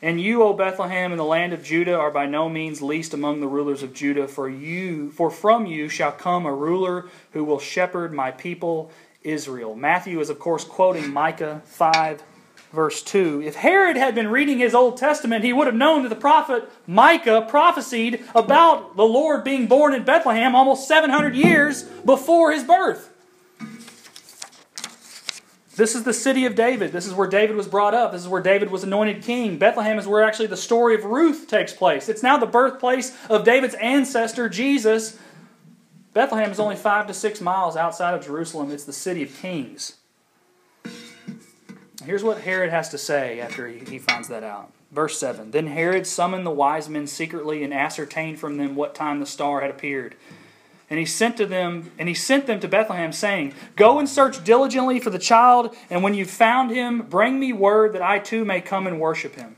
And 0.00 0.20
you, 0.20 0.42
O 0.44 0.52
Bethlehem, 0.52 1.10
in 1.10 1.18
the 1.18 1.24
land 1.24 1.52
of 1.52 1.62
Judah, 1.62 1.96
are 1.96 2.10
by 2.10 2.26
no 2.26 2.48
means 2.48 2.80
least 2.80 3.12
among 3.12 3.40
the 3.40 3.48
rulers 3.48 3.82
of 3.82 3.92
Judah, 3.92 4.28
for 4.28 4.48
you 4.48 5.10
for 5.10 5.30
from 5.30 5.66
you 5.66 5.88
shall 5.88 6.12
come 6.12 6.46
a 6.46 6.54
ruler 6.54 7.08
who 7.32 7.44
will 7.44 7.58
shepherd 7.58 8.14
my 8.14 8.30
people 8.30 8.90
Israel. 9.22 9.74
Matthew 9.74 10.20
is 10.20 10.30
of 10.30 10.38
course 10.38 10.64
quoting 10.64 11.12
Micah 11.12 11.62
5 11.64 12.22
verse 12.72 13.02
2. 13.02 13.42
If 13.42 13.56
Herod 13.56 13.96
had 13.96 14.14
been 14.14 14.28
reading 14.28 14.58
his 14.58 14.74
Old 14.74 14.96
Testament, 14.96 15.44
he 15.44 15.52
would 15.52 15.66
have 15.66 15.76
known 15.76 16.02
that 16.02 16.08
the 16.08 16.16
prophet 16.16 16.70
Micah 16.86 17.46
prophesied 17.48 18.22
about 18.34 18.96
the 18.96 19.04
Lord 19.04 19.44
being 19.44 19.66
born 19.66 19.94
in 19.94 20.04
Bethlehem 20.04 20.54
almost 20.54 20.86
700 20.86 21.34
years 21.34 21.84
before 22.04 22.52
his 22.52 22.64
birth. 22.64 23.10
This 25.78 25.94
is 25.94 26.02
the 26.02 26.12
city 26.12 26.44
of 26.44 26.56
David. 26.56 26.90
This 26.90 27.06
is 27.06 27.14
where 27.14 27.28
David 27.28 27.54
was 27.54 27.68
brought 27.68 27.94
up. 27.94 28.10
This 28.10 28.22
is 28.22 28.28
where 28.28 28.42
David 28.42 28.68
was 28.68 28.82
anointed 28.82 29.22
king. 29.22 29.58
Bethlehem 29.58 29.96
is 29.96 30.08
where 30.08 30.24
actually 30.24 30.48
the 30.48 30.56
story 30.56 30.96
of 30.96 31.04
Ruth 31.04 31.46
takes 31.46 31.72
place. 31.72 32.08
It's 32.08 32.22
now 32.22 32.36
the 32.36 32.46
birthplace 32.46 33.16
of 33.30 33.44
David's 33.44 33.74
ancestor, 33.74 34.48
Jesus. 34.48 35.16
Bethlehem 36.14 36.50
is 36.50 36.58
only 36.58 36.74
five 36.74 37.06
to 37.06 37.14
six 37.14 37.40
miles 37.40 37.76
outside 37.76 38.14
of 38.14 38.26
Jerusalem. 38.26 38.72
It's 38.72 38.82
the 38.82 38.92
city 38.92 39.22
of 39.22 39.32
kings. 39.36 39.97
Here's 42.08 42.24
what 42.24 42.40
Herod 42.40 42.70
has 42.70 42.88
to 42.88 42.96
say 42.96 43.38
after 43.38 43.68
he 43.68 43.98
finds 43.98 44.28
that 44.28 44.42
out. 44.42 44.72
Verse 44.90 45.18
7 45.18 45.50
Then 45.50 45.66
Herod 45.66 46.06
summoned 46.06 46.46
the 46.46 46.50
wise 46.50 46.88
men 46.88 47.06
secretly 47.06 47.62
and 47.62 47.74
ascertained 47.74 48.38
from 48.40 48.56
them 48.56 48.76
what 48.76 48.94
time 48.94 49.20
the 49.20 49.26
star 49.26 49.60
had 49.60 49.68
appeared. 49.68 50.14
And 50.88 50.98
he 50.98 51.04
sent 51.04 51.36
to 51.36 51.44
them, 51.44 51.90
and 51.98 52.08
he 52.08 52.14
sent 52.14 52.46
them 52.46 52.60
to 52.60 52.66
Bethlehem, 52.66 53.12
saying, 53.12 53.52
Go 53.76 53.98
and 53.98 54.08
search 54.08 54.42
diligently 54.42 55.00
for 55.00 55.10
the 55.10 55.18
child, 55.18 55.76
and 55.90 56.02
when 56.02 56.14
you've 56.14 56.30
found 56.30 56.70
him, 56.70 57.02
bring 57.02 57.38
me 57.38 57.52
word 57.52 57.92
that 57.92 58.00
I 58.00 58.20
too 58.20 58.42
may 58.42 58.62
come 58.62 58.86
and 58.86 58.98
worship 58.98 59.34
him. 59.34 59.56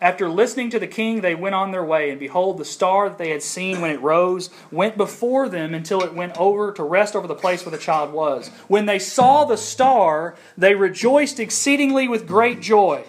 After 0.00 0.28
listening 0.28 0.68
to 0.70 0.78
the 0.78 0.86
king, 0.86 1.20
they 1.20 1.34
went 1.34 1.54
on 1.54 1.70
their 1.70 1.84
way, 1.84 2.10
and 2.10 2.20
behold, 2.20 2.58
the 2.58 2.66
star 2.66 3.08
that 3.08 3.16
they 3.16 3.30
had 3.30 3.42
seen 3.42 3.80
when 3.80 3.90
it 3.90 4.02
rose 4.02 4.50
went 4.70 4.98
before 4.98 5.48
them 5.48 5.72
until 5.72 6.02
it 6.02 6.14
went 6.14 6.36
over 6.36 6.70
to 6.72 6.82
rest 6.82 7.16
over 7.16 7.26
the 7.26 7.34
place 7.34 7.64
where 7.64 7.70
the 7.70 7.82
child 7.82 8.12
was. 8.12 8.48
When 8.68 8.84
they 8.84 8.98
saw 8.98 9.44
the 9.44 9.56
star, 9.56 10.36
they 10.56 10.74
rejoiced 10.74 11.40
exceedingly 11.40 12.08
with 12.08 12.26
great 12.26 12.60
joy. 12.60 13.04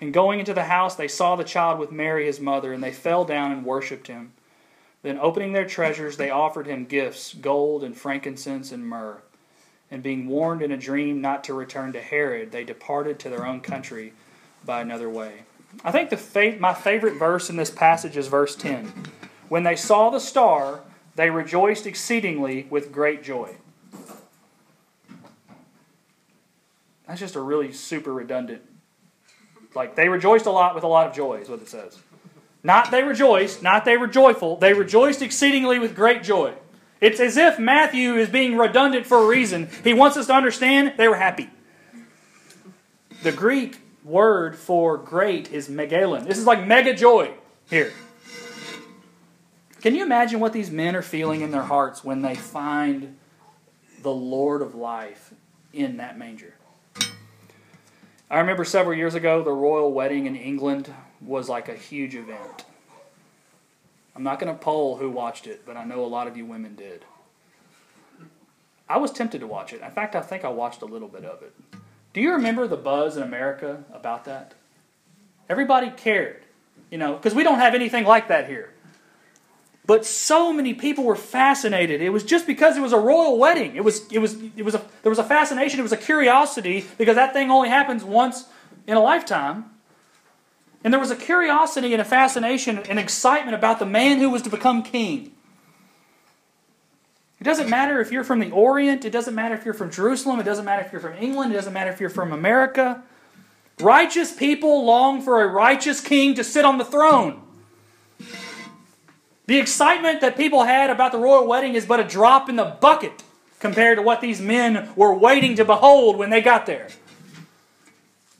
And 0.00 0.12
going 0.12 0.40
into 0.40 0.52
the 0.52 0.64
house, 0.64 0.96
they 0.96 1.08
saw 1.08 1.36
the 1.36 1.44
child 1.44 1.78
with 1.78 1.92
Mary 1.92 2.26
his 2.26 2.40
mother, 2.40 2.72
and 2.72 2.82
they 2.82 2.92
fell 2.92 3.24
down 3.24 3.52
and 3.52 3.64
worshipped 3.64 4.08
him. 4.08 4.32
Then, 5.02 5.18
opening 5.18 5.52
their 5.52 5.66
treasures, 5.66 6.16
they 6.16 6.30
offered 6.30 6.66
him 6.66 6.86
gifts 6.86 7.34
gold 7.34 7.84
and 7.84 7.96
frankincense 7.96 8.72
and 8.72 8.86
myrrh. 8.86 9.22
And 9.90 10.02
being 10.02 10.26
warned 10.26 10.62
in 10.62 10.72
a 10.72 10.76
dream 10.76 11.20
not 11.20 11.44
to 11.44 11.54
return 11.54 11.92
to 11.92 12.00
Herod, 12.00 12.50
they 12.50 12.64
departed 12.64 13.20
to 13.20 13.28
their 13.28 13.46
own 13.46 13.60
country 13.60 14.12
by 14.64 14.80
another 14.80 15.08
way. 15.08 15.42
I 15.82 15.90
think 15.90 16.10
the 16.10 16.56
my 16.60 16.74
favorite 16.74 17.18
verse 17.18 17.50
in 17.50 17.56
this 17.56 17.70
passage 17.70 18.16
is 18.16 18.28
verse 18.28 18.54
10. 18.54 18.92
When 19.48 19.62
they 19.62 19.76
saw 19.76 20.10
the 20.10 20.20
star, 20.20 20.80
they 21.16 21.30
rejoiced 21.30 21.86
exceedingly 21.86 22.66
with 22.70 22.92
great 22.92 23.22
joy. 23.22 23.56
That's 27.06 27.20
just 27.20 27.36
a 27.36 27.40
really 27.40 27.72
super 27.72 28.12
redundant. 28.12 28.62
Like, 29.74 29.94
they 29.94 30.08
rejoiced 30.08 30.46
a 30.46 30.50
lot 30.50 30.74
with 30.74 30.84
a 30.84 30.88
lot 30.88 31.06
of 31.06 31.14
joy, 31.14 31.36
is 31.36 31.48
what 31.48 31.60
it 31.60 31.68
says. 31.68 31.98
Not 32.62 32.90
they 32.90 33.02
rejoiced, 33.02 33.62
not 33.62 33.84
they 33.84 33.96
were 33.96 34.06
joyful. 34.06 34.56
They 34.56 34.72
rejoiced 34.72 35.20
exceedingly 35.20 35.78
with 35.78 35.94
great 35.94 36.22
joy. 36.22 36.54
It's 37.00 37.20
as 37.20 37.36
if 37.36 37.58
Matthew 37.58 38.14
is 38.14 38.30
being 38.30 38.56
redundant 38.56 39.04
for 39.04 39.18
a 39.18 39.26
reason. 39.26 39.68
He 39.82 39.92
wants 39.92 40.16
us 40.16 40.28
to 40.28 40.32
understand 40.32 40.94
they 40.96 41.08
were 41.08 41.16
happy. 41.16 41.50
The 43.22 43.32
Greek 43.32 43.78
word 44.04 44.54
for 44.54 44.98
great 44.98 45.50
is 45.52 45.68
megalon. 45.68 46.26
This 46.26 46.38
is 46.38 46.46
like 46.46 46.66
mega 46.66 46.94
joy 46.94 47.32
here. 47.70 47.92
Can 49.80 49.94
you 49.94 50.02
imagine 50.02 50.40
what 50.40 50.52
these 50.52 50.70
men 50.70 50.94
are 50.94 51.02
feeling 51.02 51.40
in 51.40 51.50
their 51.50 51.62
hearts 51.62 52.04
when 52.04 52.22
they 52.22 52.34
find 52.34 53.16
the 54.02 54.12
Lord 54.12 54.62
of 54.62 54.74
life 54.74 55.32
in 55.72 55.96
that 55.98 56.18
manger? 56.18 56.54
I 58.30 58.38
remember 58.38 58.64
several 58.64 58.96
years 58.96 59.14
ago 59.14 59.42
the 59.42 59.52
royal 59.52 59.92
wedding 59.92 60.26
in 60.26 60.36
England 60.36 60.92
was 61.20 61.48
like 61.48 61.68
a 61.68 61.74
huge 61.74 62.14
event. 62.14 62.64
I'm 64.16 64.22
not 64.22 64.38
going 64.38 64.52
to 64.52 64.58
poll 64.58 64.96
who 64.96 65.10
watched 65.10 65.46
it, 65.46 65.62
but 65.66 65.76
I 65.76 65.84
know 65.84 66.04
a 66.04 66.06
lot 66.06 66.26
of 66.26 66.36
you 66.36 66.46
women 66.46 66.76
did. 66.76 67.04
I 68.88 68.98
was 68.98 69.10
tempted 69.10 69.40
to 69.40 69.46
watch 69.46 69.72
it. 69.72 69.80
In 69.80 69.90
fact, 69.90 70.14
I 70.14 70.20
think 70.20 70.44
I 70.44 70.50
watched 70.50 70.82
a 70.82 70.86
little 70.86 71.08
bit 71.08 71.24
of 71.24 71.42
it. 71.42 71.52
Do 72.14 72.20
you 72.20 72.32
remember 72.32 72.66
the 72.66 72.76
buzz 72.76 73.16
in 73.16 73.22
America 73.22 73.84
about 73.92 74.24
that? 74.24 74.54
Everybody 75.48 75.90
cared, 75.90 76.42
you 76.90 76.96
know, 76.96 77.14
because 77.14 77.34
we 77.34 77.42
don't 77.42 77.58
have 77.58 77.74
anything 77.74 78.04
like 78.04 78.28
that 78.28 78.48
here. 78.48 78.70
But 79.84 80.06
so 80.06 80.52
many 80.52 80.72
people 80.72 81.04
were 81.04 81.16
fascinated. 81.16 82.00
It 82.00 82.10
was 82.10 82.24
just 82.24 82.46
because 82.46 82.76
it 82.76 82.80
was 82.80 82.92
a 82.92 82.98
royal 82.98 83.36
wedding. 83.36 83.76
It 83.76 83.84
was, 83.84 84.10
it 84.10 84.20
was, 84.20 84.36
it 84.56 84.64
was 84.64 84.74
a, 84.74 84.82
there 85.02 85.10
was 85.10 85.18
a 85.18 85.24
fascination. 85.24 85.80
It 85.80 85.82
was 85.82 85.92
a 85.92 85.98
curiosity 85.98 86.86
because 86.96 87.16
that 87.16 87.34
thing 87.34 87.50
only 87.50 87.68
happens 87.68 88.02
once 88.02 88.46
in 88.86 88.96
a 88.96 89.00
lifetime. 89.00 89.66
And 90.84 90.92
there 90.92 91.00
was 91.00 91.10
a 91.10 91.16
curiosity 91.16 91.92
and 91.92 92.00
a 92.00 92.04
fascination 92.04 92.78
and 92.78 92.98
excitement 92.98 93.56
about 93.56 93.78
the 93.78 93.86
man 93.86 94.20
who 94.20 94.30
was 94.30 94.40
to 94.42 94.50
become 94.50 94.82
king. 94.82 95.32
It 97.44 97.52
doesn't 97.52 97.68
matter 97.68 98.00
if 98.00 98.10
you're 98.10 98.24
from 98.24 98.38
the 98.38 98.50
Orient, 98.52 99.04
it 99.04 99.10
doesn't 99.10 99.34
matter 99.34 99.54
if 99.54 99.66
you're 99.66 99.74
from 99.74 99.90
Jerusalem, 99.90 100.40
it 100.40 100.44
doesn't 100.44 100.64
matter 100.64 100.82
if 100.82 100.90
you're 100.90 101.00
from 101.02 101.12
England, 101.12 101.52
it 101.52 101.56
doesn't 101.56 101.74
matter 101.74 101.90
if 101.90 102.00
you're 102.00 102.08
from 102.08 102.32
America. 102.32 103.02
Righteous 103.80 104.32
people 104.32 104.86
long 104.86 105.20
for 105.20 105.42
a 105.42 105.46
righteous 105.46 106.00
king 106.00 106.34
to 106.36 106.42
sit 106.42 106.64
on 106.64 106.78
the 106.78 106.86
throne. 106.86 107.42
The 109.44 109.58
excitement 109.58 110.22
that 110.22 110.38
people 110.38 110.64
had 110.64 110.88
about 110.88 111.12
the 111.12 111.18
royal 111.18 111.46
wedding 111.46 111.74
is 111.74 111.84
but 111.84 112.00
a 112.00 112.04
drop 112.04 112.48
in 112.48 112.56
the 112.56 112.64
bucket 112.64 113.22
compared 113.60 113.98
to 113.98 114.02
what 114.02 114.22
these 114.22 114.40
men 114.40 114.88
were 114.96 115.12
waiting 115.12 115.54
to 115.56 115.66
behold 115.66 116.16
when 116.16 116.30
they 116.30 116.40
got 116.40 116.64
there. 116.64 116.88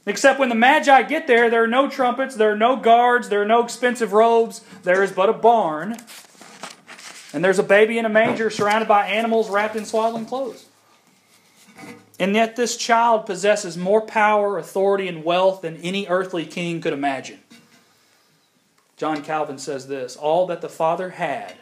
Except 0.07 0.41
when 0.41 0.49
the 0.49 0.55
Magi 0.55 1.03
get 1.03 1.27
there, 1.27 1.51
there 1.51 1.63
are 1.63 1.67
no 1.67 1.91
trumpets, 1.91 2.37
there 2.37 2.53
are 2.53 2.57
no 2.57 2.77
guards, 2.77 3.29
there 3.29 3.43
are 3.43 3.47
no 3.47 3.63
expensive 3.63 4.15
robes, 4.15 4.63
there 4.83 5.03
is 5.03 5.13
but 5.13 5.29
a 5.29 5.35
barn. 5.35 5.99
And 7.35 7.45
there's 7.45 7.59
a 7.59 7.65
baby 7.65 7.99
in 7.99 8.05
a 8.05 8.09
manger 8.09 8.49
surrounded 8.49 8.87
by 8.87 9.09
animals 9.09 9.51
wrapped 9.51 9.75
in 9.75 9.85
swaddling 9.85 10.25
clothes. 10.25 10.67
And 12.21 12.37
yet, 12.37 12.55
this 12.55 12.77
child 12.77 13.27
possesses 13.27 13.77
more 13.77 14.01
power, 14.01 14.57
authority, 14.57 15.09
and 15.09 15.25
wealth 15.25 15.63
than 15.63 15.77
any 15.79 16.07
earthly 16.07 16.47
king 16.47 16.81
could 16.81 16.93
imagine. 16.93 17.41
John 18.97 19.23
Calvin 19.23 19.59
says 19.59 19.89
this 19.89 20.15
All 20.15 20.47
that 20.47 20.61
the 20.61 20.69
Father 20.69 21.11
had, 21.11 21.55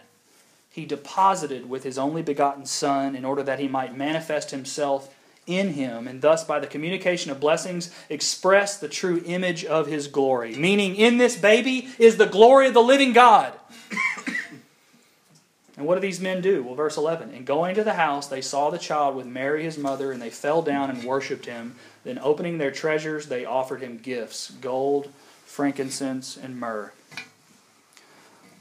he 0.71 0.85
deposited 0.85 1.71
with 1.71 1.85
his 1.85 1.97
only 1.97 2.21
begotten 2.21 2.67
Son 2.67 3.17
in 3.17 3.25
order 3.25 3.43
that 3.43 3.59
he 3.59 3.67
might 3.67 3.97
manifest 3.97 4.51
himself 4.51 5.15
in 5.47 5.73
him, 5.73 6.07
and 6.07 6.21
thus 6.21 6.45
by 6.45 6.61
the 6.61 6.67
communication 6.67 7.33
of 7.33 7.41
blessings 7.41 7.91
express 8.11 8.79
the 8.79 8.89
true 8.89 9.23
image 9.25 9.65
of 9.65 9.87
his 9.87 10.07
glory. 10.07 10.55
Meaning, 10.55 10.97
in 10.97 11.17
this 11.17 11.37
baby 11.37 11.89
is 11.99 12.19
the 12.19 12.27
glory 12.27 12.69
of 12.69 12.75
the 12.75 12.83
living 12.83 13.15
God. 13.15 13.55
And 15.77 15.87
what 15.87 15.95
do 15.95 16.01
these 16.03 16.21
men 16.21 16.43
do? 16.43 16.63
Well, 16.63 16.75
verse 16.75 16.97
11 16.97 17.33
And 17.35 17.47
going 17.47 17.75
to 17.77 17.85
the 17.85 17.95
house, 17.95 18.27
they 18.27 18.43
saw 18.43 18.71
the 18.71 18.79
child 18.79 19.17
with 19.17 19.27
Mary 19.27 19.65
his 19.65 19.79
mother, 19.79 20.13
and 20.13 20.21
they 20.21 20.31
fell 20.31 20.63
down 20.63 20.91
and 20.91 21.05
worshipped 21.05 21.47
him. 21.47 21.77
Then, 22.05 22.19
opening 22.19 22.59
their 22.59 22.71
treasures, 22.71 23.27
they 23.27 23.45
offered 23.45 23.81
him 23.81 23.99
gifts 23.99 24.51
gold, 24.51 25.11
frankincense, 25.47 26.37
and 26.37 26.59
myrrh. 26.59 26.93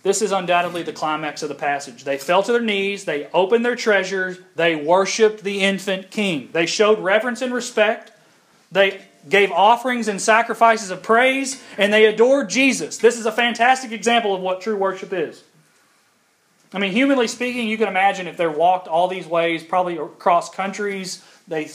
This 0.03 0.21
is 0.21 0.31
undoubtedly 0.31 0.81
the 0.83 0.93
climax 0.93 1.43
of 1.43 1.49
the 1.49 1.55
passage. 1.55 2.05
They 2.05 2.17
fell 2.17 2.41
to 2.43 2.51
their 2.51 2.61
knees, 2.61 3.05
they 3.05 3.27
opened 3.33 3.63
their 3.63 3.75
treasures, 3.75 4.39
they 4.55 4.75
worshiped 4.75 5.43
the 5.43 5.61
infant 5.61 6.09
king. 6.09 6.49
They 6.53 6.65
showed 6.65 6.99
reverence 6.99 7.41
and 7.41 7.53
respect, 7.53 8.11
they 8.71 9.01
gave 9.29 9.51
offerings 9.51 10.07
and 10.07 10.19
sacrifices 10.19 10.89
of 10.89 11.03
praise, 11.03 11.61
and 11.77 11.93
they 11.93 12.05
adored 12.05 12.49
Jesus. 12.49 12.97
This 12.97 13.19
is 13.19 13.27
a 13.27 13.31
fantastic 13.31 13.91
example 13.91 14.33
of 14.33 14.41
what 14.41 14.61
true 14.61 14.75
worship 14.75 15.13
is. 15.13 15.43
I 16.73 16.79
mean, 16.79 16.91
humanly 16.91 17.27
speaking, 17.27 17.67
you 17.67 17.77
can 17.77 17.87
imagine 17.87 18.27
if 18.27 18.37
they 18.37 18.47
walked 18.47 18.87
all 18.87 19.07
these 19.07 19.27
ways, 19.27 19.63
probably 19.63 19.97
across 19.97 20.49
countries, 20.49 21.23
they 21.47 21.69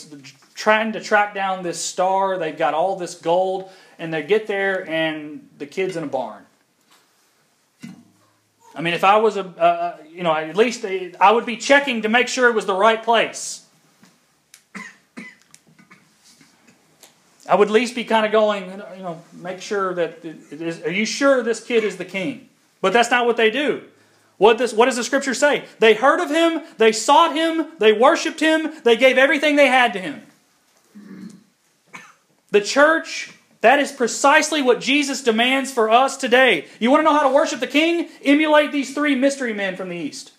trying 0.55 0.93
to 0.93 1.01
track 1.01 1.35
down 1.35 1.63
this 1.63 1.83
star, 1.83 2.39
they've 2.39 2.57
got 2.57 2.73
all 2.73 2.97
this 2.97 3.15
gold, 3.15 3.71
and 3.99 4.13
they 4.13 4.23
get 4.23 4.47
there 4.47 4.89
and 4.89 5.47
the 5.59 5.67
kid's 5.67 5.97
in 5.97 6.05
a 6.05 6.07
barn. 6.07 6.45
I 8.75 8.83
mean, 8.83 8.95
if 8.95 9.05
I 9.05 9.17
was 9.17 9.37
a, 9.37 9.45
uh, 9.45 9.97
you 10.11 10.23
know, 10.23 10.35
at 10.35 10.57
least 10.57 10.85
a, 10.85 11.15
I 11.21 11.31
would 11.31 11.47
be 11.47 11.57
checking 11.57 12.03
to 12.03 12.09
make 12.09 12.29
sure 12.29 12.49
it 12.49 12.55
was 12.55 12.67
the 12.67 12.75
right 12.75 13.03
place. 13.03 13.65
I 17.49 17.55
would 17.55 17.69
at 17.69 17.73
least 17.73 17.95
be 17.95 18.05
kind 18.05 18.27
of 18.27 18.33
going, 18.33 18.71
you 18.71 19.03
know, 19.03 19.23
make 19.35 19.61
sure 19.61 19.95
that 19.95 20.25
are 20.85 20.91
you 20.91 21.07
sure 21.07 21.43
this 21.43 21.65
kid 21.65 21.85
is 21.85 21.97
the 21.97 22.05
king? 22.05 22.49
But 22.81 22.93
that's 22.93 23.11
not 23.11 23.25
what 23.25 23.37
they 23.37 23.51
do. 23.51 23.85
What, 24.39 24.59
this, 24.59 24.73
what 24.73 24.87
does 24.87 24.97
the 24.97 25.05
scripture 25.05 25.35
say? 25.35 25.65
They 25.79 25.95
heard 25.95 26.21
of 26.21 26.31
him, 26.31 26.63
they 26.79 26.93
sought 26.93 27.35
him, 27.35 27.69
they 27.79 27.93
worshiped 27.93 28.41
him, 28.41 28.73
they 28.85 28.97
gave 28.97 29.17
everything 29.17 29.57
they 29.57 29.69
had 29.69 29.93
to 29.95 29.99
him. 29.99 30.23
The 32.51 32.61
church 32.61 33.33
that 33.63 33.79
is 33.79 33.91
precisely 33.91 34.63
what 34.63 34.81
Jesus 34.81 35.23
demands 35.23 35.73
for 35.73 35.91
us 35.91 36.17
today. 36.17 36.67
You 36.79 36.91
want 36.91 37.01
to 37.01 37.05
know 37.05 37.13
how 37.13 37.29
to 37.29 37.35
worship 37.35 37.61
the 37.61 37.67
King? 37.67 38.09
Emulate 38.23 38.71
these 38.71 38.95
three 38.95 39.15
mystery 39.15 39.53
men 39.53 39.77
from 39.77 39.89
the 39.89 39.97
East. 39.97 40.33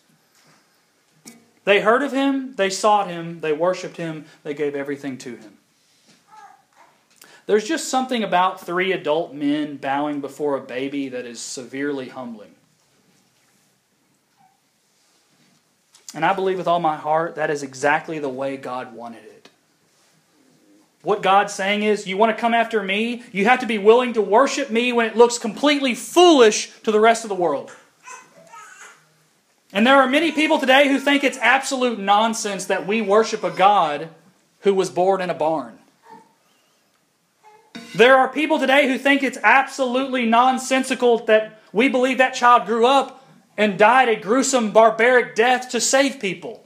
They 1.66 1.82
heard 1.82 2.04
of 2.04 2.14
him, 2.14 2.56
they 2.56 2.70
sought 2.70 3.10
him, 3.10 3.42
they 3.42 3.52
worshiped 3.52 3.98
him, 3.98 4.26
they 4.44 4.54
gave 4.54 4.76
everything 4.76 5.18
to 5.18 5.36
him. 5.36 5.58
There's 7.48 7.68
just 7.68 7.90
something 7.90 8.24
about 8.24 8.62
three 8.62 8.94
adult 8.94 9.34
men 9.34 9.76
bowing 9.76 10.22
before 10.22 10.56
a 10.56 10.62
baby 10.62 11.10
that 11.10 11.26
is 11.26 11.42
severely 11.42 12.10
humbling. 12.10 12.56
And 16.14 16.26
I 16.26 16.34
believe 16.34 16.58
with 16.58 16.68
all 16.68 16.80
my 16.80 16.96
heart 16.96 17.36
that 17.36 17.50
is 17.50 17.64
exactly 17.64 18.20
the 18.20 18.30
way 18.30 18.58
God 18.58 18.94
wanted 18.94 19.24
it. 19.24 19.50
What 21.04 21.22
God's 21.22 21.54
saying 21.54 21.84
is, 21.84 22.08
you 22.08 22.18
want 22.18 22.36
to 22.36 22.42
come 22.42 22.54
after 22.54 22.82
me, 22.82 23.24
you 23.32 23.46
have 23.46 23.60
to 23.60 23.66
be 23.66 23.78
willing 23.78 24.14
to 24.14 24.22
worship 24.22 24.70
me 24.70 24.92
when 24.92 25.06
it 25.06 25.16
looks 25.16 25.38
completely 25.38 25.96
foolish 25.96 26.72
to 26.82 26.92
the 26.92 27.00
rest 27.00 27.24
of 27.24 27.30
the 27.30 27.36
world. 27.36 27.72
And 29.72 29.86
there 29.86 29.98
are 29.98 30.08
many 30.08 30.32
people 30.32 30.60
today 30.60 30.88
who 30.88 31.00
think 31.00 31.24
it's 31.24 31.38
absolute 31.38 32.00
nonsense 32.00 32.66
that 32.66 32.88
we 32.88 33.02
worship 33.02 33.44
a 33.44 33.52
God 33.52 34.10
who 34.62 34.74
was 34.74 34.90
born 34.90 35.22
in 35.22 35.30
a 35.30 35.34
barn. 35.34 35.78
There 37.96 38.18
are 38.18 38.28
people 38.28 38.60
today 38.60 38.88
who 38.88 38.98
think 38.98 39.24
it's 39.24 39.38
absolutely 39.44 40.26
nonsensical 40.26 41.20
that 41.26 41.62
we 41.72 41.90
believe 41.90 42.18
that 42.18 42.34
child 42.34 42.66
grew 42.66 42.86
up 42.86 43.17
and 43.58 43.78
died 43.78 44.08
a 44.08 44.16
gruesome, 44.16 44.72
barbaric 44.72 45.36
death 45.36 45.70
to 45.72 45.82
save 45.82 46.20
people. 46.20 46.64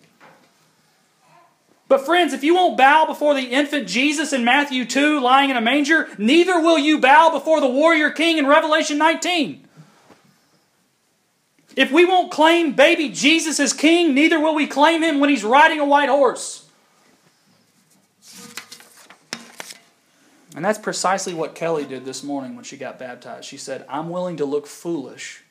But, 1.88 2.06
friends, 2.06 2.34
if 2.34 2.44
you 2.44 2.56
won't 2.56 2.78
bow 2.78 3.06
before 3.06 3.34
the 3.34 3.48
infant 3.48 3.88
Jesus 3.88 4.32
in 4.32 4.46
Matthew 4.46 4.86
2 4.86 5.20
lying 5.20 5.50
in 5.50 5.58
a 5.58 5.62
manger, 5.62 6.08
neither 6.18 6.60
will 6.60 6.78
you 6.78 7.00
bow 7.00 7.30
before 7.32 7.60
the 7.60 7.68
warrior 7.68 8.12
king 8.12 8.38
in 8.38 8.48
Revelation 8.48 8.98
19. 8.98 9.68
If 11.76 11.92
we 11.92 12.06
won't 12.06 12.32
claim 12.32 12.74
baby 12.74 13.10
Jesus 13.10 13.60
as 13.60 13.74
king, 13.74 14.14
neither 14.14 14.40
will 14.40 14.56
we 14.56 14.68
claim 14.68 15.04
him 15.04 15.20
when 15.20 15.30
he's 15.30 15.44
riding 15.44 15.80
a 15.80 15.86
white 15.86 16.10
horse. 16.10 16.70
And 20.54 20.66
that's 20.66 20.80
precisely 20.80 21.34
what 21.34 21.56
Kelly 21.56 21.86
did 21.86 22.04
this 22.04 22.24
morning 22.24 22.56
when 22.56 22.66
she 22.66 22.76
got 22.76 23.00
baptized. 23.00 23.46
She 23.46 23.58
said, 23.58 23.86
I'm 23.88 24.10
willing 24.10 24.38
to 24.38 24.46
look 24.46 24.68
foolish 24.68 25.44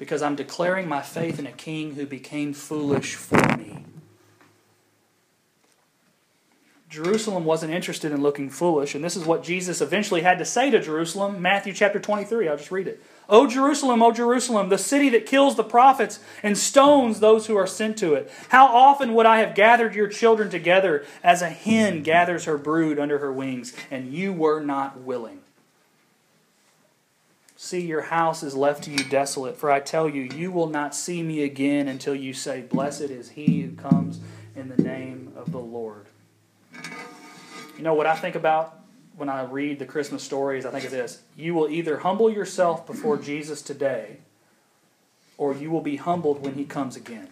because 0.00 0.22
I'm 0.22 0.34
declaring 0.34 0.88
my 0.88 1.02
faith 1.02 1.38
in 1.38 1.46
a 1.46 1.52
king 1.52 1.94
who 1.94 2.06
became 2.06 2.54
foolish 2.54 3.16
for 3.16 3.36
me. 3.58 3.84
Jerusalem 6.88 7.44
wasn't 7.44 7.74
interested 7.74 8.10
in 8.10 8.22
looking 8.22 8.48
foolish, 8.48 8.94
and 8.94 9.04
this 9.04 9.14
is 9.14 9.26
what 9.26 9.44
Jesus 9.44 9.82
eventually 9.82 10.22
had 10.22 10.38
to 10.38 10.44
say 10.46 10.70
to 10.70 10.80
Jerusalem, 10.80 11.42
Matthew 11.42 11.74
chapter 11.74 12.00
23. 12.00 12.48
I'll 12.48 12.56
just 12.56 12.72
read 12.72 12.88
it. 12.88 13.02
O 13.28 13.46
Jerusalem, 13.46 14.02
O 14.02 14.10
Jerusalem, 14.10 14.70
the 14.70 14.78
city 14.78 15.10
that 15.10 15.26
kills 15.26 15.56
the 15.56 15.62
prophets 15.62 16.18
and 16.42 16.56
stones 16.56 17.20
those 17.20 17.46
who 17.46 17.56
are 17.56 17.66
sent 17.66 17.98
to 17.98 18.14
it. 18.14 18.32
How 18.48 18.66
often 18.74 19.12
would 19.14 19.26
I 19.26 19.40
have 19.40 19.54
gathered 19.54 19.94
your 19.94 20.08
children 20.08 20.48
together 20.48 21.04
as 21.22 21.42
a 21.42 21.50
hen 21.50 22.02
gathers 22.02 22.46
her 22.46 22.56
brood 22.56 22.98
under 22.98 23.18
her 23.18 23.30
wings, 23.30 23.74
and 23.90 24.14
you 24.14 24.32
were 24.32 24.60
not 24.60 25.02
willing. 25.02 25.42
See, 27.62 27.82
your 27.82 28.00
house 28.00 28.42
is 28.42 28.54
left 28.54 28.84
to 28.84 28.90
you 28.90 29.04
desolate, 29.04 29.54
for 29.54 29.70
I 29.70 29.80
tell 29.80 30.08
you, 30.08 30.22
you 30.22 30.50
will 30.50 30.70
not 30.70 30.94
see 30.94 31.22
me 31.22 31.42
again 31.42 31.88
until 31.88 32.14
you 32.14 32.32
say, 32.32 32.62
Blessed 32.62 33.02
is 33.02 33.28
he 33.28 33.60
who 33.60 33.72
comes 33.72 34.18
in 34.56 34.70
the 34.70 34.82
name 34.82 35.34
of 35.36 35.52
the 35.52 35.58
Lord. 35.58 36.06
You 37.76 37.82
know 37.82 37.92
what 37.92 38.06
I 38.06 38.16
think 38.16 38.34
about 38.34 38.80
when 39.14 39.28
I 39.28 39.44
read 39.44 39.78
the 39.78 39.84
Christmas 39.84 40.22
stories, 40.22 40.64
I 40.64 40.70
think 40.70 40.86
of 40.86 40.90
this. 40.90 41.20
You 41.36 41.52
will 41.52 41.68
either 41.68 41.98
humble 41.98 42.30
yourself 42.30 42.86
before 42.86 43.18
Jesus 43.18 43.60
today, 43.60 44.20
or 45.36 45.54
you 45.54 45.70
will 45.70 45.82
be 45.82 45.96
humbled 45.96 46.42
when 46.42 46.54
he 46.54 46.64
comes 46.64 46.96
again. 46.96 47.28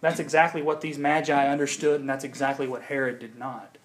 That's 0.00 0.20
exactly 0.20 0.62
what 0.62 0.82
these 0.82 0.98
magi 0.98 1.48
understood, 1.48 1.98
and 1.98 2.08
that's 2.08 2.24
exactly 2.24 2.68
what 2.68 2.82
Herod 2.82 3.18
did 3.18 3.36
not. 3.36 3.76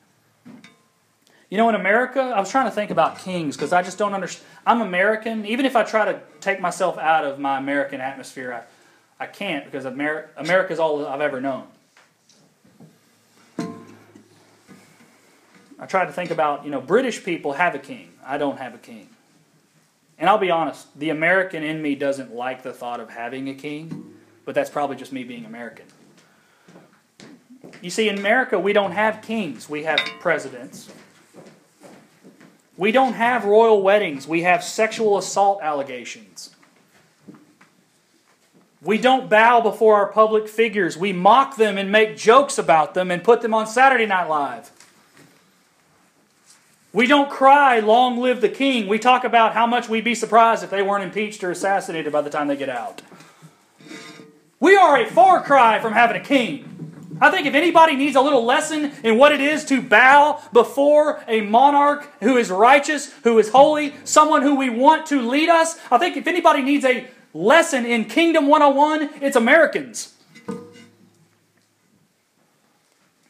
You 1.54 1.58
know, 1.58 1.70
in 1.70 1.76
America, 1.76 2.20
I 2.20 2.40
was 2.40 2.50
trying 2.50 2.66
to 2.66 2.72
think 2.72 2.90
about 2.90 3.20
kings 3.20 3.56
because 3.56 3.74
I 3.74 3.84
just 3.84 4.00
don't 4.00 4.16
understand. 4.16 4.44
I'm 4.66 4.82
American. 4.82 5.46
Even 5.46 5.68
if 5.68 5.76
I 5.76 5.84
try 5.84 6.12
to 6.12 6.20
take 6.42 6.60
myself 6.60 6.98
out 6.98 7.26
of 7.26 7.38
my 7.38 7.60
American 7.60 8.02
atmosphere, 8.02 8.66
I, 9.20 9.24
I 9.24 9.28
can't 9.28 9.64
because 9.64 9.86
America 9.86 10.74
is 10.74 10.80
all 10.80 11.06
I've 11.06 11.22
ever 11.22 11.40
known. 11.40 11.68
I 13.60 13.68
try 15.86 16.06
to 16.06 16.12
think 16.12 16.32
about, 16.32 16.66
you 16.66 16.72
know, 16.72 16.82
British 16.82 17.24
people 17.24 17.54
have 17.54 17.76
a 17.76 17.80
king. 17.80 18.10
I 18.26 18.40
don't 18.40 18.58
have 18.58 18.74
a 18.74 18.80
king. 18.80 19.10
And 20.18 20.32
I'll 20.32 20.40
be 20.40 20.50
honest, 20.50 20.88
the 20.98 21.12
American 21.12 21.62
in 21.62 21.84
me 21.84 21.94
doesn't 21.94 22.34
like 22.34 22.64
the 22.64 22.74
thought 22.74 23.00
of 23.00 23.12
having 23.12 23.48
a 23.48 23.54
king, 23.54 24.16
but 24.44 24.56
that's 24.56 24.72
probably 24.72 24.96
just 24.96 25.14
me 25.14 25.24
being 25.24 25.46
American. 25.46 25.86
You 27.84 27.92
see, 27.92 28.10
in 28.10 28.18
America, 28.18 28.58
we 28.58 28.74
don't 28.74 28.94
have 28.94 29.22
kings, 29.22 29.70
we 29.70 29.84
have 29.84 30.00
presidents. 30.20 30.90
We 32.78 32.92
don't 32.92 33.14
have 33.14 33.46
royal 33.46 33.82
weddings, 33.82 34.28
we 34.28 34.42
have 34.44 34.64
sexual 34.64 35.18
assault 35.18 35.62
allegations. 35.62 36.56
We 38.82 38.98
don't 38.98 39.30
bow 39.30 39.62
before 39.62 39.96
our 39.96 40.12
public 40.12 40.50
figures. 40.50 40.98
We 40.98 41.14
mock 41.14 41.56
them 41.56 41.78
and 41.78 41.90
make 41.90 42.18
jokes 42.18 42.58
about 42.58 42.94
them 42.94 43.12
and 43.12 43.24
put 43.24 43.42
them 43.42 43.54
on 43.54 43.66
Saturday 43.66 44.06
Night 44.06 44.28
Live. 44.28 44.72
We 46.92 47.08
don't 47.08 47.30
cry, 47.30 47.80
long 47.80 48.20
live 48.20 48.42
the 48.42 48.50
king. 48.50 48.88
We 48.88 49.00
talk 49.00 49.24
about 49.24 49.54
how 49.54 49.66
much 49.66 49.88
we'd 49.88 50.04
be 50.04 50.14
surprised 50.14 50.64
if 50.64 50.70
they 50.70 50.84
weren't 50.84 51.04
impeached 51.04 51.44
or 51.44 51.50
assassinated 51.50 52.12
by 52.12 52.22
the 52.22 52.30
time 52.30 52.48
they 52.48 52.58
get 52.58 52.70
out. 52.70 53.02
We 54.60 54.76
are 54.76 54.98
a 55.02 55.10
far 55.10 55.42
cry 55.42 55.80
from 55.80 55.94
having 55.94 56.22
a 56.22 56.24
king. 56.24 56.73
I 57.24 57.32
think 57.32 57.48
if 57.48 57.54
anybody 57.54 57.96
needs 57.96 58.18
a 58.18 58.22
little 58.22 58.44
lesson 58.44 58.92
in 59.02 59.18
what 59.18 59.32
it 59.32 59.40
is 59.40 59.64
to 59.66 59.82
bow 59.82 60.42
before 60.52 61.24
a 61.26 61.40
monarch 61.40 62.06
who 62.20 62.36
is 62.36 62.52
righteous, 62.52 63.14
who 63.24 63.40
is 63.40 63.48
holy, 63.48 63.94
someone 64.04 64.42
who 64.42 64.56
we 64.56 64.70
want 64.70 65.06
to 65.06 65.22
lead 65.22 65.48
us, 65.48 65.80
I 65.90 65.98
think 66.00 66.18
if 66.18 66.28
anybody 66.28 66.62
needs 66.62 66.84
a 66.84 67.08
lesson 67.34 67.86
in 67.86 68.04
Kingdom 68.06 68.48
101, 68.48 69.22
it's 69.22 69.38
Americans. 69.38 70.16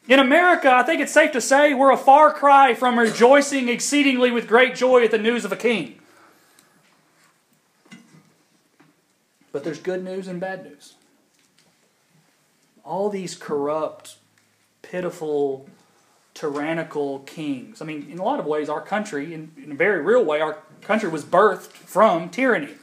In 0.08 0.18
America, 0.18 0.74
I 0.74 0.82
think 0.82 1.00
it's 1.00 1.12
safe 1.12 1.30
to 1.30 1.40
say 1.40 1.72
we're 1.72 1.92
a 1.92 1.96
far 1.96 2.32
cry 2.32 2.74
from 2.74 2.98
rejoicing 2.98 3.68
exceedingly 3.68 4.32
with 4.32 4.48
great 4.48 4.74
joy 4.74 5.04
at 5.04 5.12
the 5.12 5.18
news 5.18 5.44
of 5.44 5.52
a 5.52 5.56
king. 5.56 6.00
But 9.52 9.62
there's 9.62 9.78
good 9.78 10.02
news 10.02 10.26
and 10.26 10.40
bad 10.40 10.64
news. 10.64 10.94
All 12.84 13.08
these 13.08 13.34
corrupt, 13.34 14.16
pitiful, 14.82 15.66
tyrannical 16.34 17.20
kings. 17.20 17.80
I 17.80 17.84
mean, 17.84 18.08
in 18.10 18.18
a 18.18 18.24
lot 18.24 18.40
of 18.40 18.46
ways, 18.46 18.68
our 18.68 18.80
country, 18.80 19.32
in, 19.32 19.52
in 19.62 19.72
a 19.72 19.74
very 19.74 20.02
real 20.02 20.24
way, 20.24 20.40
our 20.40 20.58
country 20.82 21.08
was 21.08 21.24
birthed 21.24 21.72
from 21.72 22.28
tyranny. 22.28 22.74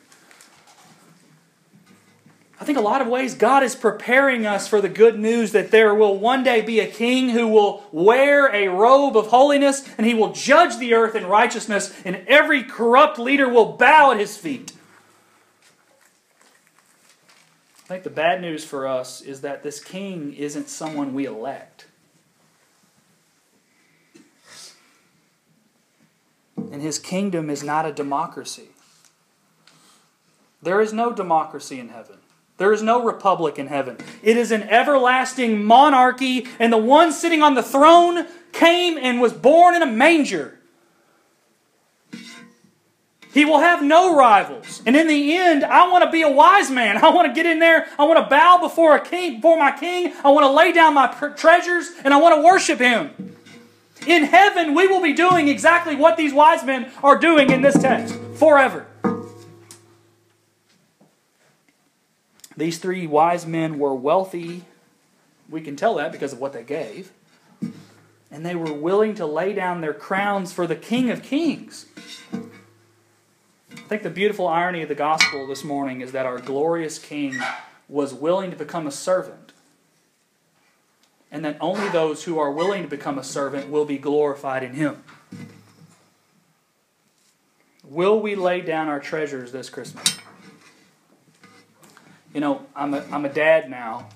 I 2.59 2.63
think 2.63 2.77
a 2.77 2.81
lot 2.81 3.01
of 3.01 3.07
ways 3.07 3.33
God 3.33 3.63
is 3.63 3.75
preparing 3.75 4.45
us 4.45 4.67
for 4.67 4.81
the 4.81 4.89
good 4.89 5.17
news 5.17 5.51
that 5.51 5.71
there 5.71 5.95
will 5.95 6.19
one 6.19 6.43
day 6.43 6.61
be 6.61 6.79
a 6.79 6.85
king 6.85 7.29
who 7.29 7.47
will 7.47 7.83
wear 7.91 8.53
a 8.53 8.67
robe 8.67 9.17
of 9.17 9.27
holiness 9.27 9.83
and 9.97 10.05
he 10.05 10.13
will 10.13 10.31
judge 10.31 10.77
the 10.77 10.93
earth 10.93 11.15
in 11.15 11.25
righteousness, 11.25 11.91
and 12.05 12.21
every 12.27 12.63
corrupt 12.63 13.17
leader 13.17 13.49
will 13.49 13.73
bow 13.73 14.11
at 14.11 14.19
his 14.19 14.37
feet. 14.37 14.73
I 17.91 17.95
think 17.95 18.06
the 18.06 18.10
bad 18.10 18.39
news 18.39 18.63
for 18.63 18.88
us 18.88 19.19
is 19.19 19.41
that 19.41 19.63
this 19.63 19.84
king 19.84 20.34
isn't 20.36 20.69
someone 20.69 21.13
we 21.13 21.25
elect. 21.25 21.88
And 26.56 26.82
his 26.82 26.97
kingdom 26.97 27.49
is 27.49 27.63
not 27.63 27.86
a 27.86 27.91
democracy. 27.91 28.69
There 30.62 30.80
is 30.80 30.93
no 30.93 31.12
democracy 31.12 31.82
in 31.82 31.89
heaven. 31.89 32.19
There 32.56 32.71
is 32.71 32.82
no 32.82 33.04
republic 33.04 33.60
in 33.60 33.67
heaven. 33.67 33.97
It 34.23 34.38
is 34.38 34.54
an 34.54 34.63
everlasting 34.63 35.62
monarchy, 35.62 36.47
and 36.60 36.71
the 36.71 36.77
one 36.77 37.12
sitting 37.12 37.43
on 37.43 37.56
the 37.56 37.63
throne 37.63 38.25
came 38.54 38.97
and 38.97 39.19
was 39.19 39.34
born 39.34 39.75
in 39.75 39.82
a 39.82 39.86
manger. 39.86 40.61
He 43.34 43.46
will 43.46 43.60
have 43.60 43.82
no 43.82 44.15
rivals. 44.15 44.82
And 44.86 44.96
in 44.96 45.08
the 45.08 45.38
end, 45.38 45.63
I 45.63 45.89
want 45.89 46.04
to 46.04 46.12
be 46.12 46.22
a 46.22 46.30
wise 46.30 46.70
man. 46.70 46.98
I 46.98 47.10
want 47.10 47.28
to 47.28 47.34
get 47.34 47.46
in 47.46 47.60
there. 47.60 47.88
I 47.98 48.04
want 48.04 48.20
to 48.24 48.30
bow 48.30 48.60
before 48.62 48.96
a 48.96 49.00
king, 49.00 49.36
before 49.36 49.58
my 49.58 49.72
king. 49.72 50.13
I 50.24 50.32
want 50.32 50.46
to 50.46 50.52
lay 50.52 50.74
down 50.74 50.94
my 50.94 51.08
treasures 51.38 51.89
and 52.04 52.13
I 52.13 52.17
want 52.17 52.36
to 52.36 52.41
worship 52.41 52.80
him. 52.80 53.36
In 54.06 54.24
heaven, 54.24 54.74
we 54.76 54.88
will 54.88 55.02
be 55.02 55.13
doing 55.13 55.48
exactly 55.48 55.96
what 55.96 56.17
these 56.17 56.34
wise 56.34 56.65
men 56.65 56.91
are 57.04 57.17
doing 57.17 57.52
in 57.52 57.62
this 57.62 57.80
text 57.80 58.17
forever. 58.36 58.88
These 62.58 62.80
three 62.80 63.08
wise 63.08 63.46
men 63.46 63.80
were 63.80 63.96
wealthy. 63.96 64.65
We 65.50 65.62
can 65.62 65.76
tell 65.76 65.96
that 65.96 66.12
because 66.12 66.34
of 66.34 66.39
what 66.39 66.52
they 66.52 66.63
gave. 66.63 67.12
And 68.30 68.46
they 68.46 68.56
were 68.56 68.74
willing 68.74 69.15
to 69.15 69.26
lay 69.26 69.54
down 69.54 69.82
their 69.82 69.94
crowns 69.94 70.52
for 70.52 70.67
the 70.67 70.76
King 70.76 71.10
of 71.10 71.22
Kings. 71.22 71.86
I 73.91 73.95
think 73.95 74.04
the 74.04 74.10
beautiful 74.10 74.47
irony 74.47 74.84
of 74.84 74.88
the 74.88 74.95
gospel 74.95 75.45
this 75.45 75.65
morning 75.65 75.99
is 75.99 76.13
that 76.13 76.25
our 76.25 76.39
glorious 76.39 76.97
King 76.97 77.38
was 77.89 78.13
willing 78.13 78.49
to 78.49 78.56
become 78.56 78.88
a 78.88 78.91
servant. 78.91 79.51
and 81.30 81.43
that 81.43 81.58
only 81.60 81.89
those 81.89 82.23
who 82.23 82.39
are 82.39 82.49
willing 82.49 82.84
to 82.84 82.88
become 82.88 83.19
a 83.19 83.23
servant 83.23 83.69
will 83.69 83.84
be 83.84 83.97
glorified 83.97 84.63
in 84.63 84.75
Him. 84.75 85.04
Will 87.84 88.17
we 88.17 88.34
lay 88.34 88.62
down 88.62 88.88
our 88.88 89.01
treasures 89.01 89.51
this 89.51 89.69
Christmas? 89.69 90.17
You 92.34 92.39
know, 92.39 92.65
I'm 92.73 92.93
a, 92.93 93.04
I'm 93.12 93.25
a 93.25 93.30
dad 93.30 93.69
now, 93.69 94.08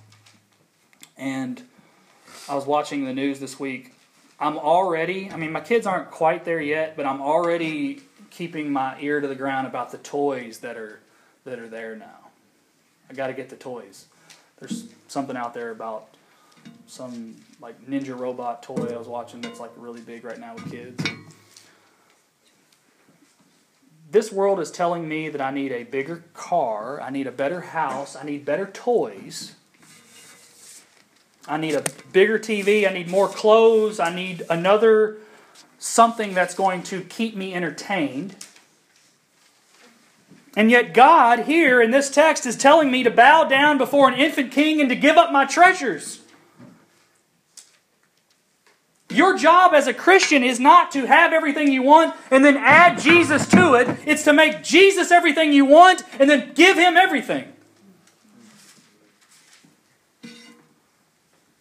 and 1.18 1.62
I 2.48 2.56
was 2.56 2.66
watching 2.66 3.04
the 3.04 3.14
news 3.14 3.42
this 3.42 3.60
week. 3.60 3.94
I'm 4.40 4.58
already, 4.58 5.30
I 5.32 5.36
mean, 5.36 5.52
my 5.52 5.60
kids 5.60 5.86
aren't 5.86 6.12
quite 6.12 6.46
there 6.46 6.62
yet, 6.62 6.96
but 6.96 7.06
I'm 7.06 7.22
already 7.22 8.04
keeping 8.36 8.70
my 8.70 9.00
ear 9.00 9.22
to 9.22 9.28
the 9.28 9.36
ground 9.36 9.66
about 9.66 9.92
the 9.92 9.98
toys 10.00 10.60
that 10.60 10.76
are 10.76 11.00
that 11.46 11.58
are 11.58 11.70
there 11.70 11.96
now. 11.96 12.30
I 13.10 13.14
got 13.14 13.28
to 13.28 13.34
get 13.34 13.50
the 13.50 13.56
toys. 13.56 14.08
There's 14.60 14.88
something 15.08 15.38
out 15.38 15.54
there 15.54 15.72
about 15.72 16.08
some 16.88 17.36
like 17.62 17.80
ninja 17.86 18.18
robot 18.18 18.62
toy 18.62 18.88
I 18.94 18.98
was 18.98 19.08
watching 19.08 19.40
that's 19.42 19.60
like 19.60 19.72
really 19.78 20.02
big 20.02 20.26
right 20.26 20.40
now 20.40 20.56
with 20.56 20.70
kids. 20.70 21.04
This 24.12 24.32
world 24.32 24.60
is 24.60 24.72
telling 24.72 25.08
me 25.08 25.30
that 25.30 25.42
I 25.42 25.52
need 25.52 25.72
a 25.72 25.84
bigger 25.84 26.24
car, 26.34 27.02
I 27.02 27.12
need 27.12 27.28
a 27.28 27.32
better 27.32 27.62
house, 27.62 28.16
I 28.16 28.24
need 28.24 28.44
better 28.44 28.66
toys. 28.66 29.56
I 31.48 31.58
need 31.58 31.76
a 31.76 31.86
bigger 32.12 32.40
TV, 32.40 32.90
I 32.90 32.94
need 32.94 33.08
more 33.08 33.28
clothes, 33.30 34.00
I 34.00 34.14
need 34.14 34.44
another 34.50 35.18
something 35.86 36.34
that's 36.34 36.56
going 36.56 36.82
to 36.84 37.02
keep 37.02 37.36
me 37.36 37.54
entertained. 37.54 38.36
And 40.58 40.72
yet, 40.72 40.94
God 40.94 41.40
here 41.40 41.82
in 41.82 41.92
this 41.92 42.10
text 42.10 42.46
is 42.46 42.56
telling 42.56 42.90
me 42.90 43.04
to 43.04 43.12
bow 43.12 43.44
down 43.44 43.78
before 43.78 44.08
an 44.08 44.16
infant 44.16 44.52
king 44.52 44.80
and 44.80 44.90
to 44.90 44.96
give 44.96 45.18
up 45.18 45.32
my 45.32 45.46
treasures. 45.46 46.22
Your 49.10 49.38
job 49.38 49.74
as 49.74 49.86
a 49.86 49.94
Christian 49.94 50.44
is 50.44 50.60
not 50.60 50.92
to 50.92 51.06
have 51.06 51.32
everything 51.32 51.72
you 51.72 51.84
want 51.84 52.16
and 52.32 52.44
then 52.44 52.58
add 52.58 53.00
Jesus 53.00 53.48
to 53.50 53.76
it. 53.76 54.00
It's 54.06 54.24
to 54.24 54.34
make 54.34 54.64
Jesus 54.64 55.12
everything 55.12 55.54
you 55.54 55.66
want 55.66 56.04
and 56.20 56.30
then 56.30 56.54
give 56.54 56.78
him 56.78 56.98
everything. 56.98 57.48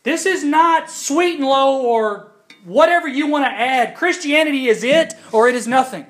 This 0.02 0.24
is 0.24 0.42
not 0.42 0.90
sweet 0.90 1.38
and 1.38 1.46
low 1.46 1.82
or 1.82 2.34
whatever 2.64 3.09
you 3.09 3.27
want 3.27 3.44
to 3.44 3.50
add. 3.50 3.96
Christianity 3.96 4.68
is 4.68 4.83
it 4.83 5.14
or 5.33 5.48
it 5.48 5.55
is 5.55 5.66
nothing. 5.66 6.07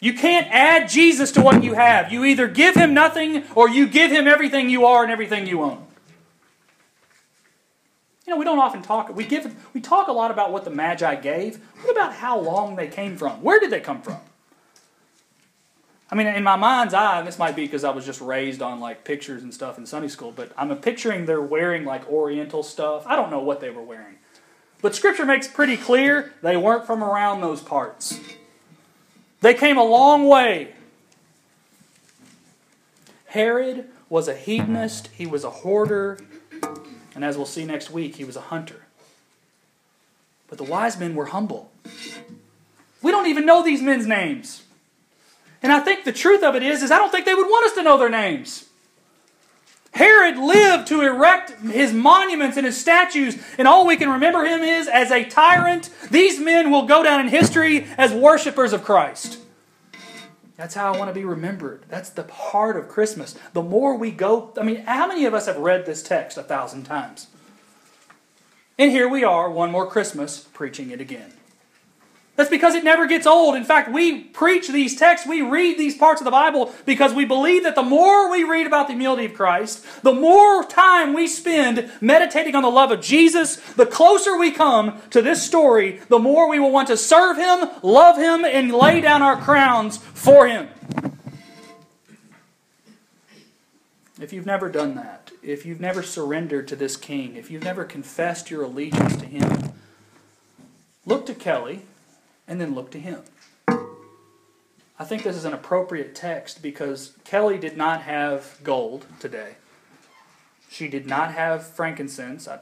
You 0.00 0.14
can't 0.14 0.48
add 0.50 0.88
Jesus 0.88 1.30
to 1.32 1.42
what 1.42 1.62
you 1.62 1.74
have. 1.74 2.12
You 2.12 2.24
either 2.24 2.48
give 2.48 2.74
him 2.74 2.92
nothing 2.92 3.44
or 3.54 3.68
you 3.68 3.86
give 3.86 4.10
him 4.10 4.26
everything 4.26 4.68
you 4.68 4.84
are 4.84 5.04
and 5.04 5.12
everything 5.12 5.46
you 5.46 5.62
own. 5.62 5.86
You 8.26 8.34
know, 8.34 8.36
we 8.36 8.44
don't 8.44 8.58
often 8.58 8.82
talk. 8.82 9.14
We 9.14 9.24
give. 9.24 9.54
We 9.74 9.80
talk 9.80 10.08
a 10.08 10.12
lot 10.12 10.30
about 10.30 10.52
what 10.52 10.64
the 10.64 10.70
Magi 10.70 11.16
gave. 11.16 11.56
What 11.82 11.92
about 11.92 12.14
how 12.14 12.38
long 12.38 12.76
they 12.76 12.88
came 12.88 13.16
from? 13.16 13.42
Where 13.42 13.60
did 13.60 13.70
they 13.70 13.80
come 13.80 14.00
from? 14.00 14.18
I 16.10 16.14
mean, 16.14 16.26
in 16.26 16.44
my 16.44 16.56
mind's 16.56 16.94
eye, 16.94 17.18
and 17.18 17.26
this 17.26 17.38
might 17.38 17.56
be 17.56 17.64
because 17.64 17.84
I 17.84 17.90
was 17.90 18.04
just 18.04 18.20
raised 18.20 18.60
on 18.60 18.80
like 18.80 19.02
pictures 19.02 19.42
and 19.42 19.52
stuff 19.52 19.78
in 19.78 19.86
Sunday 19.86 20.08
school, 20.08 20.30
but 20.30 20.52
I'm 20.58 20.76
picturing 20.76 21.26
they're 21.26 21.40
wearing 21.40 21.84
like 21.84 22.06
Oriental 22.08 22.62
stuff. 22.62 23.06
I 23.06 23.16
don't 23.16 23.30
know 23.30 23.40
what 23.40 23.60
they 23.60 23.70
were 23.70 23.82
wearing, 23.82 24.16
but 24.82 24.94
Scripture 24.94 25.24
makes 25.24 25.46
pretty 25.46 25.76
clear 25.76 26.34
they 26.42 26.56
weren't 26.56 26.84
from 26.86 27.02
around 27.02 27.40
those 27.40 27.62
parts. 27.62 28.20
They 29.40 29.54
came 29.54 29.78
a 29.78 29.84
long 29.84 30.26
way. 30.26 30.74
Herod 33.26 33.88
was 34.08 34.28
a 34.28 34.34
hedonist. 34.34 35.08
He 35.16 35.24
was 35.24 35.44
a 35.44 35.50
hoarder. 35.50 36.18
And 37.14 37.24
as 37.24 37.36
we'll 37.36 37.46
see 37.46 37.64
next 37.64 37.90
week, 37.90 38.16
he 38.16 38.24
was 38.24 38.36
a 38.36 38.42
hunter. 38.42 38.86
But 40.48 40.58
the 40.58 40.64
wise 40.64 40.98
men 40.98 41.14
were 41.14 41.26
humble. 41.26 41.70
We 43.00 43.10
don't 43.10 43.26
even 43.26 43.46
know 43.46 43.62
these 43.62 43.80
men's 43.80 44.06
names. 44.06 44.64
And 45.62 45.72
I 45.72 45.80
think 45.80 46.04
the 46.04 46.12
truth 46.12 46.42
of 46.42 46.54
it 46.56 46.62
is, 46.62 46.82
is 46.82 46.90
I 46.90 46.98
don't 46.98 47.10
think 47.10 47.24
they 47.24 47.34
would 47.34 47.46
want 47.46 47.66
us 47.66 47.72
to 47.74 47.82
know 47.82 47.96
their 47.96 48.10
names. 48.10 48.68
Herod 49.92 50.38
lived 50.38 50.88
to 50.88 51.02
erect 51.02 51.50
his 51.60 51.92
monuments 51.92 52.56
and 52.56 52.64
his 52.64 52.80
statues, 52.80 53.36
and 53.58 53.68
all 53.68 53.86
we 53.86 53.96
can 53.96 54.08
remember 54.08 54.44
him 54.44 54.62
is 54.62 54.88
as 54.88 55.10
a 55.10 55.24
tyrant. 55.24 55.90
These 56.10 56.40
men 56.40 56.70
will 56.70 56.86
go 56.86 57.02
down 57.02 57.20
in 57.20 57.28
history 57.28 57.86
as 57.98 58.12
worshippers 58.12 58.72
of 58.72 58.84
Christ. 58.84 59.38
That's 60.56 60.74
how 60.74 60.92
I 60.92 60.96
want 60.96 61.10
to 61.10 61.14
be 61.14 61.24
remembered. 61.24 61.84
That's 61.88 62.10
the 62.10 62.22
heart 62.24 62.76
of 62.76 62.88
Christmas. 62.88 63.34
The 63.52 63.62
more 63.62 63.96
we 63.96 64.10
go, 64.10 64.52
I 64.58 64.62
mean, 64.62 64.82
how 64.82 65.06
many 65.06 65.26
of 65.26 65.34
us 65.34 65.46
have 65.46 65.56
read 65.58 65.86
this 65.86 66.02
text 66.02 66.38
a 66.38 66.42
thousand 66.42 66.84
times? 66.84 67.26
And 68.78 68.90
here 68.90 69.08
we 69.08 69.24
are, 69.24 69.50
one 69.50 69.70
more 69.70 69.86
Christmas, 69.86 70.40
preaching 70.52 70.90
it 70.90 71.00
again. 71.00 71.32
That's 72.34 72.48
because 72.48 72.74
it 72.74 72.82
never 72.82 73.06
gets 73.06 73.26
old. 73.26 73.56
In 73.56 73.64
fact, 73.64 73.92
we 73.92 74.20
preach 74.20 74.68
these 74.68 74.96
texts, 74.96 75.26
we 75.26 75.42
read 75.42 75.78
these 75.78 75.96
parts 75.96 76.20
of 76.20 76.24
the 76.24 76.30
Bible 76.30 76.72
because 76.86 77.12
we 77.12 77.26
believe 77.26 77.62
that 77.64 77.74
the 77.74 77.82
more 77.82 78.30
we 78.30 78.42
read 78.42 78.66
about 78.66 78.86
the 78.86 78.94
humility 78.94 79.26
of 79.26 79.34
Christ, 79.34 79.84
the 80.02 80.14
more 80.14 80.64
time 80.64 81.12
we 81.12 81.26
spend 81.26 81.90
meditating 82.00 82.54
on 82.54 82.62
the 82.62 82.70
love 82.70 82.90
of 82.90 83.02
Jesus, 83.02 83.56
the 83.74 83.84
closer 83.84 84.38
we 84.38 84.50
come 84.50 85.02
to 85.10 85.20
this 85.20 85.42
story, 85.42 86.00
the 86.08 86.18
more 86.18 86.48
we 86.48 86.58
will 86.58 86.70
want 86.70 86.88
to 86.88 86.96
serve 86.96 87.36
Him, 87.36 87.68
love 87.82 88.16
Him, 88.16 88.46
and 88.46 88.72
lay 88.72 89.02
down 89.02 89.20
our 89.20 89.36
crowns 89.36 89.98
for 89.98 90.46
Him. 90.46 90.68
If 94.18 94.32
you've 94.32 94.46
never 94.46 94.70
done 94.70 94.94
that, 94.94 95.32
if 95.42 95.66
you've 95.66 95.80
never 95.80 96.02
surrendered 96.02 96.66
to 96.68 96.76
this 96.76 96.96
King, 96.96 97.36
if 97.36 97.50
you've 97.50 97.64
never 97.64 97.84
confessed 97.84 98.50
your 98.50 98.62
allegiance 98.62 99.16
to 99.16 99.26
Him, 99.26 99.74
look 101.04 101.26
to 101.26 101.34
Kelly 101.34 101.82
and 102.46 102.60
then 102.60 102.74
look 102.74 102.90
to 102.92 103.00
him. 103.00 103.22
I 104.98 105.04
think 105.04 105.22
this 105.22 105.36
is 105.36 105.44
an 105.44 105.52
appropriate 105.52 106.14
text 106.14 106.62
because 106.62 107.16
Kelly 107.24 107.58
did 107.58 107.76
not 107.76 108.02
have 108.02 108.58
gold 108.62 109.06
today. 109.18 109.56
She 110.70 110.88
did 110.88 111.06
not 111.06 111.32
have 111.32 111.66
frankincense. 111.66 112.48
I, 112.48 112.60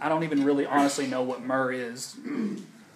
I 0.00 0.08
don't 0.08 0.22
even 0.24 0.44
really 0.44 0.66
honestly 0.66 1.06
know 1.06 1.22
what 1.22 1.42
myrrh 1.42 1.72
is. 1.72 2.16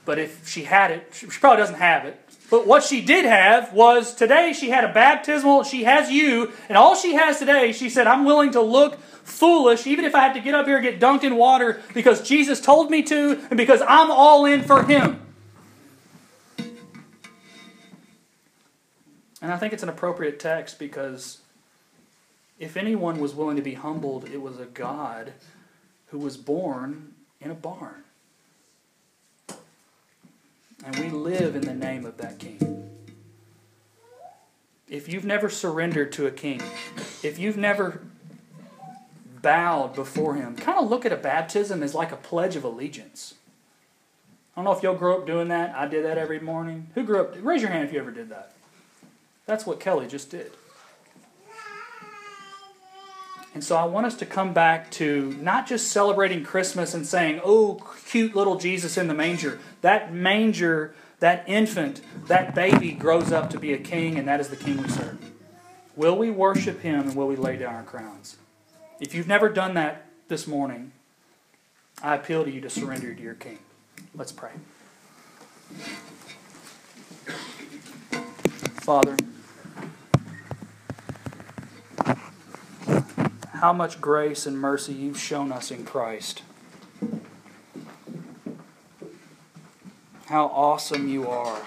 But 0.05 0.19
if 0.19 0.49
she 0.49 0.65
had 0.65 0.91
it, 0.91 1.09
she 1.13 1.27
probably 1.27 1.59
doesn't 1.59 1.77
have 1.77 2.05
it. 2.05 2.21
But 2.51 2.67
what 2.67 2.83
she 2.83 3.01
did 3.01 3.25
have 3.25 3.73
was 3.73 4.13
today 4.13 4.53
she 4.53 4.71
had 4.71 4.83
a 4.83 4.93
baptismal, 4.93 5.63
she 5.63 5.85
has 5.85 6.11
you, 6.11 6.53
and 6.69 6.77
all 6.77 6.97
she 6.97 7.15
has 7.15 7.39
today, 7.39 7.71
she 7.73 7.89
said, 7.89 8.09
I'm 8.09 8.25
willing 8.25 8.51
to 8.53 8.61
look 8.61 8.99
foolish, 9.01 9.87
even 9.87 10.05
if 10.05 10.17
I 10.17 10.21
have 10.21 10.35
to 10.35 10.41
get 10.41 10.55
up 10.55 10.67
here 10.67 10.77
and 10.77 10.85
get 10.85 11.01
dunked 11.01 11.23
in 11.23 11.37
water 11.37 11.81
because 11.95 12.27
Jesus 12.27 12.61
told 12.61 12.91
me 12.91 13.03
to 13.05 13.41
and 13.51 13.57
because 13.57 13.81
I'm 13.87 14.11
all 14.11 14.45
in 14.47 14.63
for 14.63 14.83
Him. 14.83 15.21
And 19.41 19.53
I 19.53 19.57
think 19.57 19.73
it's 19.73 19.85
an 19.85 19.89
appropriate 19.89 20.41
text 20.41 20.79
because 20.79 21.39
if 22.59 22.77
anyone 22.77 23.21
was 23.21 23.35
willing 23.35 23.57
to 23.57 23.63
be 23.63 23.75
humbled, 23.75 24.29
it 24.29 24.43
was 24.43 24.59
a 24.59 24.67
God 24.67 25.33
who 26.09 26.19
was 26.19 26.37
born 26.37 27.15
in 27.41 27.51
a 27.51 27.55
barn. 27.55 28.05
And 30.85 30.97
we 30.97 31.11
live 31.11 31.57
in 31.57 31.63
the 31.63 31.75
name 31.75 32.05
of 32.05 32.17
that 32.19 32.39
King. 32.39 32.89
If 34.89 35.09
you've 35.09 35.25
never 35.25 35.49
surrendered 35.49 36.11
to 36.13 36.27
a 36.27 36.31
king, 36.33 36.61
if 37.23 37.39
you've 37.39 37.57
never 37.57 38.03
bowed 39.43 39.95
before 39.95 40.35
him. 40.35 40.57
Kind 40.57 40.79
of 40.79 40.89
look 40.89 41.07
at 41.07 41.13
a 41.13 41.17
baptism 41.17 41.83
as 41.83 41.95
like 41.95 42.13
a 42.13 42.17
pledge 42.17 42.57
of 42.57 42.65
allegiance. 42.65 43.35
I 44.55 44.61
don't 44.61 44.65
know 44.65 44.73
if 44.73 44.83
y'all 44.83 44.97
grew 44.97 45.17
up 45.17 45.27
doing 45.27 45.49
that. 45.49 45.75
I 45.75 45.87
did 45.87 46.05
that 46.05 46.19
every 46.19 46.41
morning. 46.41 46.89
Who 46.95 47.05
grew 47.05 47.21
up? 47.21 47.35
Raise 47.41 47.63
your 47.63 47.71
hand 47.71 47.87
if 47.87 47.93
you 47.93 48.01
ever 48.01 48.11
did 48.11 48.29
that. 48.31 48.53
That's 49.47 49.67
what 49.67 49.81
Kelly 49.81 50.07
just 50.07 50.31
did. 50.31 50.53
And 53.53 53.65
so 53.65 53.77
I 53.77 53.85
want 53.85 54.07
us 54.07 54.15
to 54.17 54.27
come 54.27 54.53
back 54.53 54.91
to 54.93 55.37
not 55.41 55.67
just 55.67 55.91
celebrating 55.91 56.45
Christmas 56.45 56.95
and 56.95 57.07
saying, 57.07 57.41
oh, 57.45 57.81
cute 58.07 58.37
little 58.37 58.57
Jesus 58.57 58.97
in 58.97 59.09
the 59.09 59.15
manger. 59.15 59.59
That 59.81 60.15
manger, 60.15 60.95
that 61.19 61.45
infant, 61.49 62.01
that 62.29 62.55
baby 62.55 62.93
grows 62.93 63.33
up 63.33 63.51
to 63.51 63.59
be 63.59 63.73
a 63.73 63.79
king, 63.79 64.19
and 64.19 64.29
that 64.29 64.39
is 64.41 64.49
the 64.49 64.57
king 64.57 64.81
we 64.81 64.89
serve. 64.89 65.19
Will 65.97 66.17
we 66.17 66.31
worship 66.31 66.81
him 66.81 67.09
and 67.09 67.17
will 67.17 67.27
we 67.27 67.37
lay 67.37 67.57
down 67.57 67.75
our 67.75 67.83
crowns? 67.83 68.37
If 69.01 69.15
you've 69.15 69.27
never 69.27 69.49
done 69.49 69.75
that 69.75 70.07
this 70.29 70.47
morning, 70.47 70.93
I 72.03 72.15
appeal 72.15 72.45
to 72.45 72.51
you 72.51 72.61
to 72.63 72.71
surrender 72.71 73.15
to 73.15 73.23
your 73.23 73.35
King. 73.35 73.59
Let's 74.15 74.33
pray. 74.33 74.53
Father, 78.81 79.17
how 83.61 83.75
much 83.75 84.01
grace 84.01 84.47
and 84.47 84.59
mercy 84.59 84.95
you've 84.95 85.21
shown 85.21 85.53
us 85.53 85.71
in 85.71 85.85
Christ. 85.85 86.43
How 90.25 90.47
awesome 90.47 91.09
you 91.09 91.29
are. 91.29 91.61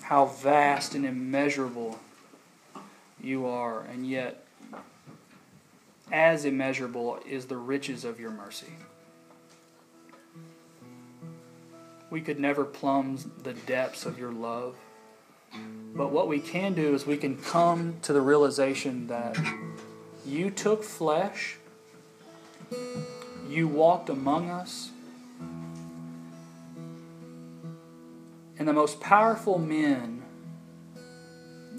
How 0.00 0.24
vast 0.24 0.94
and 0.94 1.04
immeasurable 1.04 2.00
you 3.22 3.44
are, 3.44 3.82
and 3.92 4.08
yet 4.08 4.46
as 6.10 6.46
immeasurable 6.46 7.18
is 7.28 7.44
the 7.44 7.58
riches 7.58 8.06
of 8.06 8.18
your 8.18 8.30
mercy. 8.30 8.72
We 12.08 12.22
could 12.22 12.40
never 12.40 12.64
plumb 12.64 13.18
the 13.42 13.52
depths 13.52 14.06
of 14.06 14.18
your 14.18 14.32
love. 14.32 14.76
But 15.94 16.10
what 16.10 16.26
we 16.26 16.40
can 16.40 16.72
do 16.72 16.94
is 16.94 17.04
we 17.04 17.18
can 17.18 17.36
come 17.36 17.96
to 18.00 18.14
the 18.14 18.22
realization 18.22 19.08
that 19.08 19.36
you 20.28 20.50
took 20.50 20.84
flesh, 20.84 21.56
you 23.48 23.66
walked 23.66 24.10
among 24.10 24.50
us, 24.50 24.90
and 28.58 28.68
the 28.68 28.72
most 28.72 29.00
powerful 29.00 29.58
men 29.58 30.22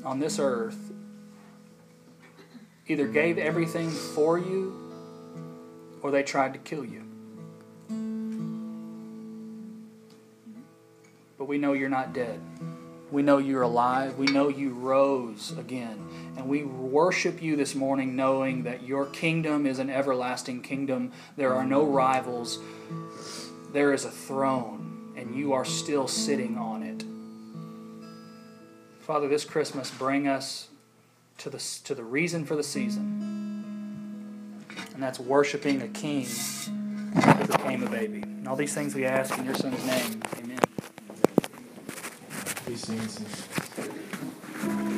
on 0.04 0.20
this 0.20 0.40
earth 0.40 0.92
either 2.88 3.08
gave 3.08 3.38
everything 3.38 3.90
for 3.90 4.40
you 4.40 4.74
or 6.02 6.10
they 6.10 6.24
tried 6.24 6.54
to 6.54 6.60
kill 6.60 6.84
you. 6.84 7.04
But 11.38 11.46
we 11.46 11.58
know 11.60 11.74
you're 11.74 11.90
not 11.90 12.14
dead. 12.14 12.40
We 13.12 13.24
know 13.24 13.40
you're 13.40 13.64
alive. 13.64 14.18
We 14.18 14.28
know 14.28 14.50
you 14.50 14.72
rose 14.72 15.54
again. 15.58 16.08
And 16.38 16.48
we 16.48 16.64
worship 16.64 17.42
you 17.42 17.56
this 17.56 17.76
morning 17.76 18.16
knowing 18.16 18.64
that 18.64 18.84
your 18.84 19.08
kingdom 19.08 19.66
is 19.66 19.80
an 19.80 19.90
everlasting 19.90 20.62
kingdom. 20.62 21.12
There 21.36 21.54
are 21.54 21.66
no 21.66 21.84
rivals. 21.84 22.60
There 23.74 23.94
is 23.94 24.06
a 24.06 24.12
throne, 24.12 25.14
and 25.16 25.36
you 25.36 25.54
are 25.54 25.66
still 25.66 26.08
sitting 26.08 26.58
on 26.58 26.84
it. 26.84 27.04
Father, 29.02 29.28
this 29.28 29.44
Christmas, 29.44 29.90
bring 29.90 30.28
us 30.28 30.68
to 31.40 31.50
the, 31.50 31.58
to 31.86 31.96
the 31.96 32.04
reason 32.04 32.46
for 32.46 32.56
the 32.56 32.64
season. 32.64 34.66
And 34.94 35.02
that's 35.02 35.20
worshiping 35.20 35.82
a 35.82 35.88
king 35.88 36.26
who 36.26 37.48
became 37.48 37.84
a 37.84 37.90
baby. 37.90 38.22
And 38.22 38.48
all 38.48 38.56
these 38.56 38.74
things 38.74 38.94
we 38.94 39.06
ask 39.06 39.38
in 39.38 39.46
your 39.46 39.56
son's 39.56 39.84
name. 39.86 40.22
Amen. 40.38 40.69
Sim, 42.76 42.98
sim. 43.10 44.90